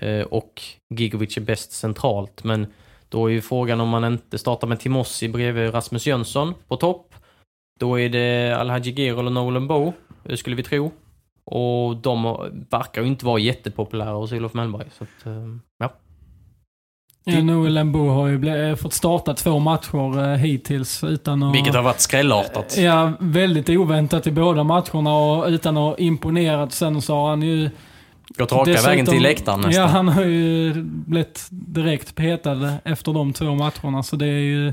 Eh, 0.00 0.20
och 0.20 0.62
Gigovic 0.94 1.36
är 1.36 1.40
bäst 1.40 1.72
centralt, 1.72 2.44
men 2.44 2.66
då 3.08 3.26
är 3.26 3.32
ju 3.32 3.40
frågan 3.40 3.80
om 3.80 3.88
man 3.88 4.04
inte 4.04 4.38
startar 4.38 4.66
med 4.66 4.80
Timossi 4.80 5.28
bredvid 5.28 5.74
Rasmus 5.74 6.06
Jönsson 6.06 6.54
på 6.68 6.76
topp. 6.76 7.14
Då 7.80 8.00
är 8.00 8.08
det 8.08 8.56
Alhaji 8.56 8.92
Gerol 8.92 9.26
och 9.26 9.32
Nolan 9.32 9.68
Bow, 9.68 9.92
eh, 10.24 10.36
skulle 10.36 10.56
vi 10.56 10.62
tro. 10.62 10.90
Och 11.44 11.96
de 11.96 12.22
verkar 12.70 13.02
ju 13.02 13.08
inte 13.08 13.26
vara 13.26 13.38
jättepopulära 13.38 14.12
hos 14.14 14.32
Olof 14.32 14.54
Mellberg. 14.54 14.86
Så 14.90 15.04
att, 15.04 15.26
eh, 15.26 15.56
ja. 15.78 15.92
Ja, 17.28 17.42
Noel 17.42 17.74
Lembo 17.74 18.08
har 18.08 18.28
ju 18.28 18.48
eh, 18.48 18.76
fått 18.76 18.92
starta 18.92 19.34
två 19.34 19.58
matcher 19.58 20.32
eh, 20.32 20.36
hittills 20.36 21.04
utan 21.04 21.42
att... 21.42 21.54
Vilket 21.54 21.74
har 21.74 21.82
varit 21.82 22.00
skrällartat. 22.00 22.76
Ja, 22.78 23.12
väldigt 23.18 23.68
oväntat 23.68 24.26
i 24.26 24.30
båda 24.30 24.64
matcherna 24.64 25.16
och 25.16 25.46
utan 25.48 25.76
att 25.76 25.82
ha 25.82 25.96
imponerat. 25.96 26.72
Sen 26.72 27.02
så 27.02 27.14
har 27.14 27.28
han 27.28 27.42
ju... 27.42 27.70
Gått 28.28 28.52
raka 28.52 28.70
dessutom- 28.70 28.90
vägen 28.90 29.06
till 29.06 29.22
läktaren 29.22 29.60
nästan. 29.60 29.82
Ja, 29.82 29.88
han 29.88 30.08
har 30.08 30.24
ju 30.24 30.72
blivit 30.82 31.46
direkt 31.50 32.14
petad 32.14 32.72
efter 32.84 33.12
de 33.12 33.32
två 33.32 33.54
matcherna. 33.54 34.02
Så 34.02 34.16
det 34.16 34.26
är 34.26 34.40
ju, 34.40 34.72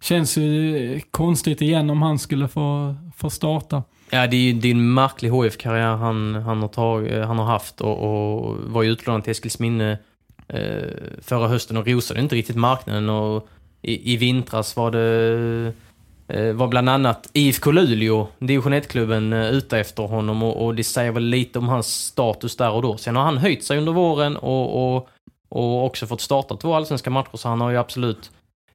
känns 0.00 0.38
ju 0.38 1.00
konstigt 1.10 1.62
igen 1.62 1.90
om 1.90 2.02
han 2.02 2.18
skulle 2.18 2.48
få, 2.48 2.94
få 3.16 3.30
starta. 3.30 3.82
Ja, 4.10 4.26
det 4.26 4.36
är 4.36 4.40
ju 4.40 4.52
det 4.52 4.68
är 4.68 4.72
en 4.72 4.94
märklig 4.94 5.30
HF-karriär 5.30 5.96
han, 5.96 6.34
han, 6.34 6.62
har 6.62 6.68
tag, 6.68 7.08
eh, 7.08 7.26
han 7.26 7.38
har 7.38 7.46
haft 7.46 7.80
och, 7.80 7.98
och 7.98 8.56
var 8.66 8.82
ju 8.82 8.90
utlånad 8.90 9.24
till 9.24 9.30
Eskilsminne 9.30 9.92
eh, 9.92 9.98
Eh, 10.48 10.92
förra 11.22 11.48
hösten 11.48 11.76
och 11.76 11.86
rosade 11.86 12.20
inte 12.20 12.34
riktigt 12.34 12.56
marknaden. 12.56 13.08
Och 13.08 13.48
i, 13.82 14.12
I 14.12 14.16
vintras 14.16 14.76
var 14.76 14.90
det 14.90 15.72
eh, 16.28 16.52
var 16.52 16.68
bland 16.68 16.88
annat 16.88 17.30
IFK 17.32 17.70
Luleå, 17.70 18.28
division 18.38 18.74
1-klubben, 18.74 19.32
eh, 19.32 19.50
ute 19.50 19.78
efter 19.78 20.02
honom 20.02 20.42
och, 20.42 20.66
och 20.66 20.74
det 20.74 20.84
säger 20.84 21.12
väl 21.12 21.24
lite 21.24 21.58
om 21.58 21.68
hans 21.68 22.04
status 22.04 22.56
där 22.56 22.70
och 22.70 22.82
då. 22.82 22.96
Sen 22.96 23.16
har 23.16 23.22
han 23.22 23.38
höjt 23.38 23.64
sig 23.64 23.78
under 23.78 23.92
våren 23.92 24.36
och, 24.36 24.96
och, 24.96 25.08
och 25.48 25.84
också 25.84 26.06
fått 26.06 26.20
starta 26.20 26.56
två 26.56 26.74
allsvenska 26.74 27.10
matcher 27.10 27.36
så 27.36 27.48
han 27.48 27.60
har 27.60 27.70
ju 27.70 27.76
absolut 27.76 28.30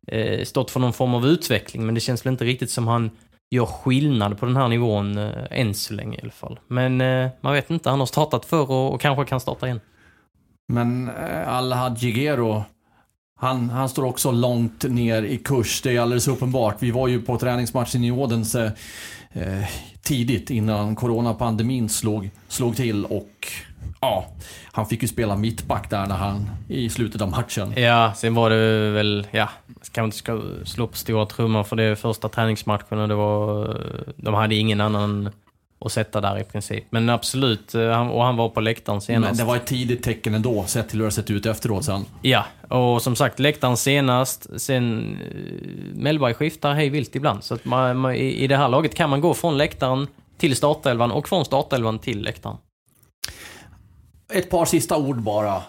eh, 0.08 0.44
stått 0.44 0.72
för 0.72 0.80
någon 0.80 0.94
form 0.94 1.16
av 1.16 1.26
utveckling 1.28 1.86
men 1.86 1.96
det 1.96 2.02
känns 2.02 2.26
väl 2.26 2.32
inte 2.32 2.46
riktigt 2.46 2.72
som 2.72 2.88
han 2.88 3.12
gör 3.52 3.66
skillnad 3.66 4.40
på 4.40 4.46
den 4.46 4.58
här 4.58 4.68
nivån 4.68 5.18
eh, 5.18 5.32
än 5.50 5.74
så 5.74 5.94
länge 5.94 6.18
i 6.18 6.22
alla 6.22 6.32
fall. 6.32 6.60
Men 6.68 7.02
eh, 7.02 7.30
man 7.42 7.54
vet 7.54 7.70
inte, 7.70 7.90
han 7.90 8.00
har 8.00 8.06
startat 8.06 8.46
förr 8.46 8.72
och, 8.72 8.94
och 8.94 9.02
kanske 9.02 9.26
kan 9.26 9.40
starta 9.40 9.66
igen. 9.66 9.80
Men 10.68 11.10
eh, 11.10 11.50
Alhad 11.50 11.98
Jigero, 11.98 12.64
han, 13.40 13.70
han 13.70 13.90
står 13.90 14.04
också 14.04 14.32
långt 14.32 14.84
ner 14.84 15.24
i 15.24 15.38
kurs. 15.38 15.82
Det 15.82 15.96
är 15.96 16.02
alldeles 16.02 16.28
uppenbart. 16.28 16.76
Vi 16.80 16.92
var 16.92 17.08
ju 17.08 17.22
på 17.22 17.38
träningsmatchen 17.38 18.04
i 18.04 18.12
Odense 18.12 18.72
eh, 19.32 19.64
tidigt 20.02 20.50
innan 20.50 20.96
coronapandemin 20.96 21.90
slog, 21.90 22.30
slog 22.48 22.76
till 22.76 23.06
och 23.06 23.48
ja, 24.02 24.26
han 24.72 24.86
fick 24.86 25.02
ju 25.02 25.08
spela 25.08 25.36
mittback 25.36 25.90
där 25.90 26.06
när 26.06 26.16
han, 26.16 26.50
i 26.68 26.90
slutet 26.90 27.22
av 27.22 27.30
matchen. 27.30 27.74
Ja, 27.76 28.14
sen 28.16 28.34
var 28.34 28.50
det 28.50 28.92
väl, 28.92 29.28
ja, 29.32 29.50
kanske 29.92 30.04
inte 30.04 30.18
ska 30.18 30.42
slå 30.66 30.88
på 30.88 30.98
stora 30.98 31.26
trumman 31.26 31.66
för 31.66 31.76
det 31.76 31.84
är 31.84 31.96
första 31.96 32.30
träningsmatchen 32.30 33.00
och 33.00 33.08
det 33.08 33.16
var, 33.16 33.78
de 34.18 34.34
hade 34.34 34.56
ingen 34.56 34.82
annan 34.82 35.30
att 35.86 35.92
sätta 35.92 36.22
där 36.22 36.40
i 36.40 36.44
princip. 36.44 36.84
Men 36.90 37.10
absolut, 37.10 37.76
eh, 37.76 38.12
och 38.12 38.24
han 38.24 38.36
var 38.36 38.50
på 38.50 38.62
läktaren 38.62 39.02
senast. 39.02 39.32
Men 39.32 39.38
det 39.38 39.44
var 39.44 39.56
ett 39.56 39.66
tidigt 39.66 40.04
tecken 40.04 40.34
ändå, 40.34 40.64
sett 40.68 40.90
till 40.90 41.00
hur 41.00 41.06
det 41.06 41.12
sett 41.12 41.32
ut 41.32 41.46
efteråt 41.46 41.86
sen. 41.86 42.06
Ja, 42.22 42.46
och 42.70 43.02
som 43.02 43.16
sagt 43.16 43.40
läktaren 43.40 43.78
senast, 43.78 44.48
sen 44.62 45.18
eh, 45.22 45.96
Mellberg 45.96 46.34
skiftar 46.34 46.74
hej 46.74 46.90
vilt 46.90 47.16
ibland. 47.16 47.44
Så 47.44 47.54
att 47.54 47.66
man, 47.66 47.98
man, 47.98 48.16
i, 48.16 48.44
i 48.44 48.48
det 48.48 48.58
här 48.58 48.70
laget 48.70 48.96
kan 48.96 49.10
man 49.10 49.22
gå 49.22 49.34
från 49.34 49.58
läktaren 49.58 50.08
till 50.38 50.56
startelvan 50.56 51.12
och 51.12 51.30
från 51.30 51.46
startelvan 51.46 52.00
till 52.00 52.22
läktaren. 52.22 52.58
Ett 54.34 54.50
par 54.50 54.66
sista 54.66 54.98
ord 54.98 55.22
bara 55.22 55.62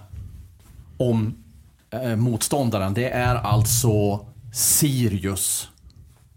om 0.96 1.44
eh, 1.90 2.16
motståndaren. 2.16 2.94
Det 2.94 3.08
är 3.08 3.34
alltså 3.34 4.26
Sirius. 4.54 5.68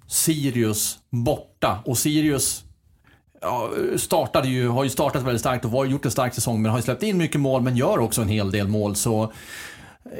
Sirius 0.07 0.99
borta. 1.09 1.79
Och 1.85 1.97
Sirius 1.97 2.63
ja, 3.41 3.69
startade 3.97 4.47
ju, 4.47 4.67
har 4.67 4.83
ju 4.83 4.89
startat 4.89 5.23
väldigt 5.23 5.41
starkt 5.41 5.65
och 5.65 5.71
har 5.71 5.85
gjort 5.85 6.05
en 6.05 6.11
stark 6.11 6.33
säsong 6.33 6.61
men 6.61 6.71
har 6.71 6.77
ju 6.77 6.83
släppt 6.83 7.03
in 7.03 7.17
mycket 7.17 7.41
mål 7.41 7.61
men 7.61 7.77
gör 7.77 7.99
också 7.99 8.21
en 8.21 8.29
hel 8.29 8.51
del 8.51 8.67
mål. 8.67 8.95
Så 8.95 9.33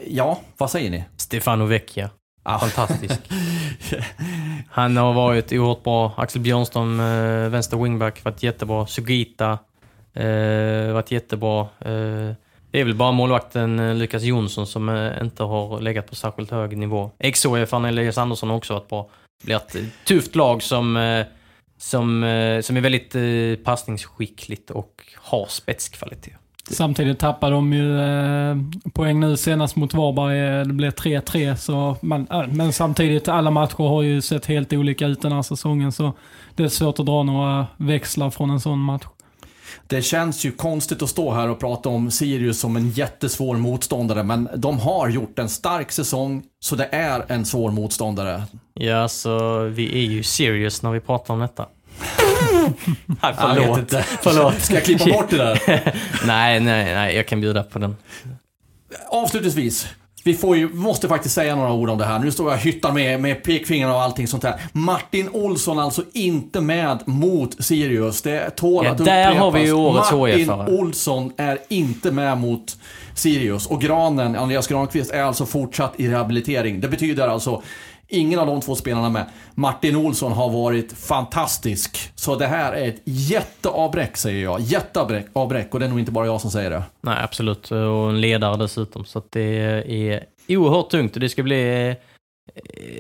ja, 0.08 0.40
vad 0.58 0.72
säger 0.72 0.90
ni? 0.90 1.04
Stefano 1.18 1.66
Vecchia. 1.66 2.10
Ah. 2.44 2.60
Fantastisk. 2.60 3.20
Han 4.70 4.98
har 4.98 5.14
varit 5.14 5.52
oerhört 5.52 5.84
bra. 5.84 6.14
Axel 6.18 6.42
Björnström, 6.42 7.00
eh, 7.00 7.50
vänster 7.50 7.78
wingback, 7.78 8.24
varit 8.24 8.44
jättebra. 8.44 8.88
Sugita, 8.88 9.60
eh, 10.14 10.94
varit 10.94 11.12
jättebra. 11.12 11.62
Eh, 11.62 12.34
det 12.72 12.80
är 12.80 12.84
väl 12.84 12.96
bara 12.96 13.12
målvakten 13.12 13.80
eh, 13.80 13.96
Lukas 13.96 14.24
Jonsson 14.24 14.68
som 14.68 14.90
eh, 14.90 15.22
inte 15.22 15.44
har 15.44 15.82
legat 15.82 16.10
på 16.10 16.16
särskilt 16.16 16.52
hög 16.52 16.78
nivå. 16.78 17.12
Han 17.72 17.86
Elias 17.86 18.18
Andersson 18.18 18.50
har 18.50 18.58
också 18.58 18.74
varit 18.74 18.90
bra. 18.90 19.10
blir 19.44 19.56
ett 19.56 19.76
tufft 20.06 20.36
lag 20.36 20.64
som, 20.64 20.98
som, 21.78 22.24
eh, 22.24 22.62
som 22.62 22.78
är 22.78 22.82
väldigt 22.82 23.16
eh, 23.16 23.64
passningsskickligt 23.66 24.72
och 24.72 25.16
har 25.16 25.46
spetskvalitet. 25.50 26.38
Samtidigt 26.70 27.20
tappar 27.20 27.52
de 27.52 27.74
ju 27.74 28.00
eh, 28.00 28.58
poäng 28.94 29.20
nu 29.20 29.38
senast 29.38 29.76
mot 29.76 29.94
Varberg. 29.94 30.40
Eh, 30.40 30.68
det 30.68 30.74
blev 30.74 30.92
3-3. 30.92 31.56
Så 31.56 31.98
man, 32.02 32.28
äh, 32.32 32.48
men 32.48 32.74
samtidigt, 32.74 33.28
alla 33.28 33.52
matcher 33.52 33.84
har 33.84 34.02
ju 34.02 34.22
sett 34.22 34.46
helt 34.46 34.74
olika 34.74 35.08
ut 35.08 35.22
den 35.22 35.32
här 35.32 35.42
säsongen. 35.42 35.92
Så 35.92 36.14
det 36.56 36.64
är 36.64 36.68
svårt 36.68 37.00
att 37.00 37.06
dra 37.06 37.24
några 37.24 37.68
växlar 37.78 38.30
från 38.30 38.50
en 38.50 38.60
sån 38.60 38.80
match. 38.80 39.06
Det 39.88 40.02
känns 40.02 40.46
ju 40.46 40.52
konstigt 40.52 41.02
att 41.02 41.10
stå 41.10 41.34
här 41.34 41.50
och 41.50 41.60
prata 41.60 41.90
om 41.90 42.12
Sirius 42.12 42.60
som 42.60 42.76
en 42.76 42.90
jättesvår 42.90 43.56
motståndare, 43.56 44.24
men 44.24 44.50
de 44.56 44.80
har 44.80 45.10
gjort 45.10 45.40
en 45.40 45.50
stark 45.50 45.92
säsong, 45.92 46.44
så 46.60 46.76
det 46.76 46.90
är 46.92 47.26
en 47.28 47.46
svår 47.46 47.72
motståndare. 47.72 48.44
Ja, 48.74 49.08
så 49.08 49.60
vi 49.64 50.04
är 50.04 50.12
ju 50.12 50.24
serious 50.24 50.82
när 50.82 50.92
vi 50.92 51.00
pratar 51.00 51.34
om 51.34 51.40
detta. 51.40 51.66
Nej, 53.06 53.36
förlåt. 53.38 53.94
Förlåt. 54.22 54.62
Ska 54.62 54.74
jag 54.74 54.84
klippa 54.84 55.06
bort 55.06 55.30
det 55.30 55.38
där? 55.38 55.60
nej, 56.26 56.60
nej, 56.60 56.94
nej, 56.94 57.16
jag 57.16 57.28
kan 57.28 57.42
bjuda 57.42 57.64
på 57.64 57.80
den. 57.80 57.96
Avslutningsvis. 59.10 59.88
Vi 60.28 60.34
får 60.34 60.58
ju, 60.58 60.70
måste 60.74 61.08
faktiskt 61.08 61.36
säga 61.36 61.56
några 61.56 61.74
ord 61.74 61.90
om 61.90 61.98
det 61.98 62.06
här. 62.06 62.20
Nu 62.20 62.32
står 62.32 62.48
jag 62.48 62.54
och 62.54 62.60
hyttar 62.64 62.92
med, 62.92 63.20
med 63.22 63.44
pekfingrarna 63.44 63.96
och 63.96 64.02
allting 64.02 64.28
sånt 64.28 64.44
här. 64.44 64.62
Martin 64.72 65.30
Olsson 65.34 65.80
alltså 65.80 66.04
inte 66.14 66.62
med 66.62 67.04
mot 67.06 67.64
Sirius. 67.64 68.22
Det 68.22 68.50
tål 68.56 68.86
Ja, 68.86 68.92
att 68.92 68.98
där 68.98 69.04
upprepas. 69.28 69.40
har 69.40 69.52
vi 69.52 69.66
ju 69.66 69.74
årets 69.74 70.12
Martin. 70.12 70.76
Olsson 70.80 71.32
är 71.38 71.58
inte 71.68 72.12
med 72.12 72.38
mot 72.38 72.78
Sirius. 73.16 73.68
Och 73.68 73.82
Granen, 73.82 74.36
Andreas 74.36 74.68
Granqvist, 74.68 75.12
är 75.12 75.24
alltså 75.24 75.46
fortsatt 75.46 75.94
i 75.98 76.08
rehabilitering. 76.08 76.82
Det 76.82 76.88
betyder 76.88 77.28
alltså 77.28 77.62
Ingen 78.10 78.40
av 78.40 78.48
de 78.48 78.62
två 78.62 78.76
spelarna 78.76 79.10
med. 79.10 79.26
Martin 79.56 79.96
Olsson 79.96 80.32
har 80.32 80.50
varit 80.50 80.94
fantastisk. 80.94 82.12
Så 82.16 82.36
det 82.36 82.48
här 82.48 82.74
är 82.74 82.88
ett 82.88 83.02
jätteavbräck 83.04 84.18
säger 84.18 84.44
jag. 84.44 84.62
Jätteavbräck 84.62 85.74
och 85.74 85.80
det 85.80 85.86
är 85.86 85.90
nog 85.90 86.00
inte 86.00 86.12
bara 86.12 86.26
jag 86.26 86.42
som 86.42 86.52
säger 86.52 86.70
det. 86.70 86.84
Nej, 87.02 87.24
absolut. 87.24 87.72
Och 87.72 88.10
en 88.10 88.22
ledare 88.22 88.58
dessutom. 88.58 89.06
Så 89.06 89.20
att 89.20 89.32
det 89.32 89.42
är 89.88 90.26
oerhört 90.48 90.90
tungt 90.90 91.14
och 91.14 91.20
det 91.20 91.30
ska 91.30 91.44
bli 91.44 91.90
eh, 91.90 91.96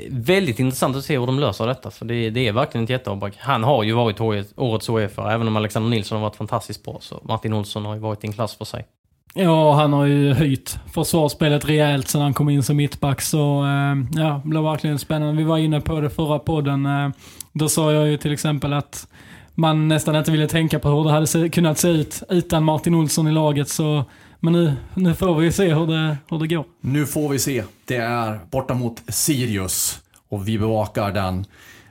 väldigt 0.10 0.60
intressant 0.60 0.96
att 0.96 1.06
se 1.06 1.20
hur 1.20 1.26
de 1.26 1.40
löser 1.40 1.68
detta. 1.68 1.92
För 1.92 2.06
det, 2.06 2.30
det 2.30 2.48
är 2.48 2.52
verkligen 2.52 2.84
ett 2.84 2.90
jätteavbräck. 2.90 3.34
Han 3.38 3.64
har 3.64 3.84
ju 3.84 3.94
varit 3.94 4.22
årets 4.56 4.88
HF, 4.88 5.20
även 5.20 5.48
om 5.48 5.56
Alexander 5.56 5.90
Nilsson 5.90 6.16
har 6.18 6.30
varit 6.30 6.36
fantastiskt 6.36 6.84
bra. 6.84 6.98
Så 7.02 7.22
Martin 7.24 7.54
Olsson 7.54 7.86
har 7.86 7.94
ju 7.94 8.00
varit 8.00 8.24
i 8.24 8.28
en 8.28 8.34
klass 8.34 8.56
för 8.56 8.66
sig. 8.66 8.86
Ja, 9.34 9.74
han 9.74 9.94
har 9.94 10.06
ju 10.06 10.34
höjt 10.34 10.80
försvarsspelet 10.94 11.66
rejält 11.70 12.08
sedan 12.08 12.22
han 12.22 12.34
kom 12.34 12.50
in 12.50 12.64
som 12.64 12.78
mittback. 12.78 13.22
Så 13.22 13.64
eh, 13.64 14.22
ja, 14.22 14.42
det 14.44 14.50
blev 14.50 14.64
verkligen 14.64 15.00
spännande. 15.00 15.38
Vi 15.38 15.44
var 15.44 15.58
inne 15.58 15.82
på 15.82 16.00
det 16.02 16.10
förra 16.10 16.40
podden. 16.40 16.86
Eh, 16.86 17.10
då 17.54 17.70
sa 17.70 17.92
jag 17.92 18.08
ju 18.08 18.18
till 18.18 18.34
exempel 18.34 18.74
att 18.74 19.08
man 19.56 19.88
nästan 19.88 20.16
inte 20.16 20.32
ville 20.32 20.48
tänka 20.48 20.80
på 20.80 20.90
hur 20.90 21.04
det 21.04 21.12
hade 21.12 21.28
se, 21.28 21.50
kunnat 21.50 21.78
se 21.78 21.88
ut 21.88 22.24
utan 22.30 22.64
Martin 22.64 22.96
Olsson 22.96 23.28
i 23.28 23.32
laget. 23.32 23.70
Så, 23.70 24.04
men 24.40 24.54
nu, 24.54 24.74
nu 24.94 25.16
får 25.16 25.36
vi 25.36 25.52
se 25.52 25.74
hur 25.74 25.88
det, 25.88 26.18
hur 26.30 26.40
det 26.40 26.48
går. 26.48 26.66
Nu 26.82 27.06
får 27.06 27.30
vi 27.30 27.40
se. 27.40 27.64
Det 27.86 27.96
är 27.98 28.40
borta 28.52 28.74
mot 28.74 29.04
Sirius 29.08 30.00
och 30.30 30.48
vi 30.48 30.60
bevakar 30.60 31.12
den 31.12 31.46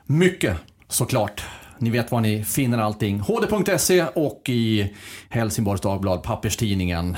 mycket 0.06 0.56
såklart. 0.88 1.44
Ni 1.78 1.90
vet 1.90 2.12
var 2.12 2.20
ni 2.20 2.44
finner 2.44 2.78
allting. 2.78 3.20
hd.se 3.20 4.04
och 4.14 4.42
i 4.48 4.94
Helsingborgs 5.28 5.80
Dagblad, 5.80 6.22
papperstidningen. 6.22 7.16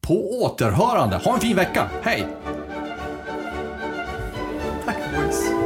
På 0.00 0.42
återhörande. 0.42 1.16
Ha 1.16 1.34
en 1.34 1.40
fin 1.40 1.56
vecka. 1.56 1.90
Hej! 2.02 2.26
Tack 4.84 4.96
boys. 5.16 5.65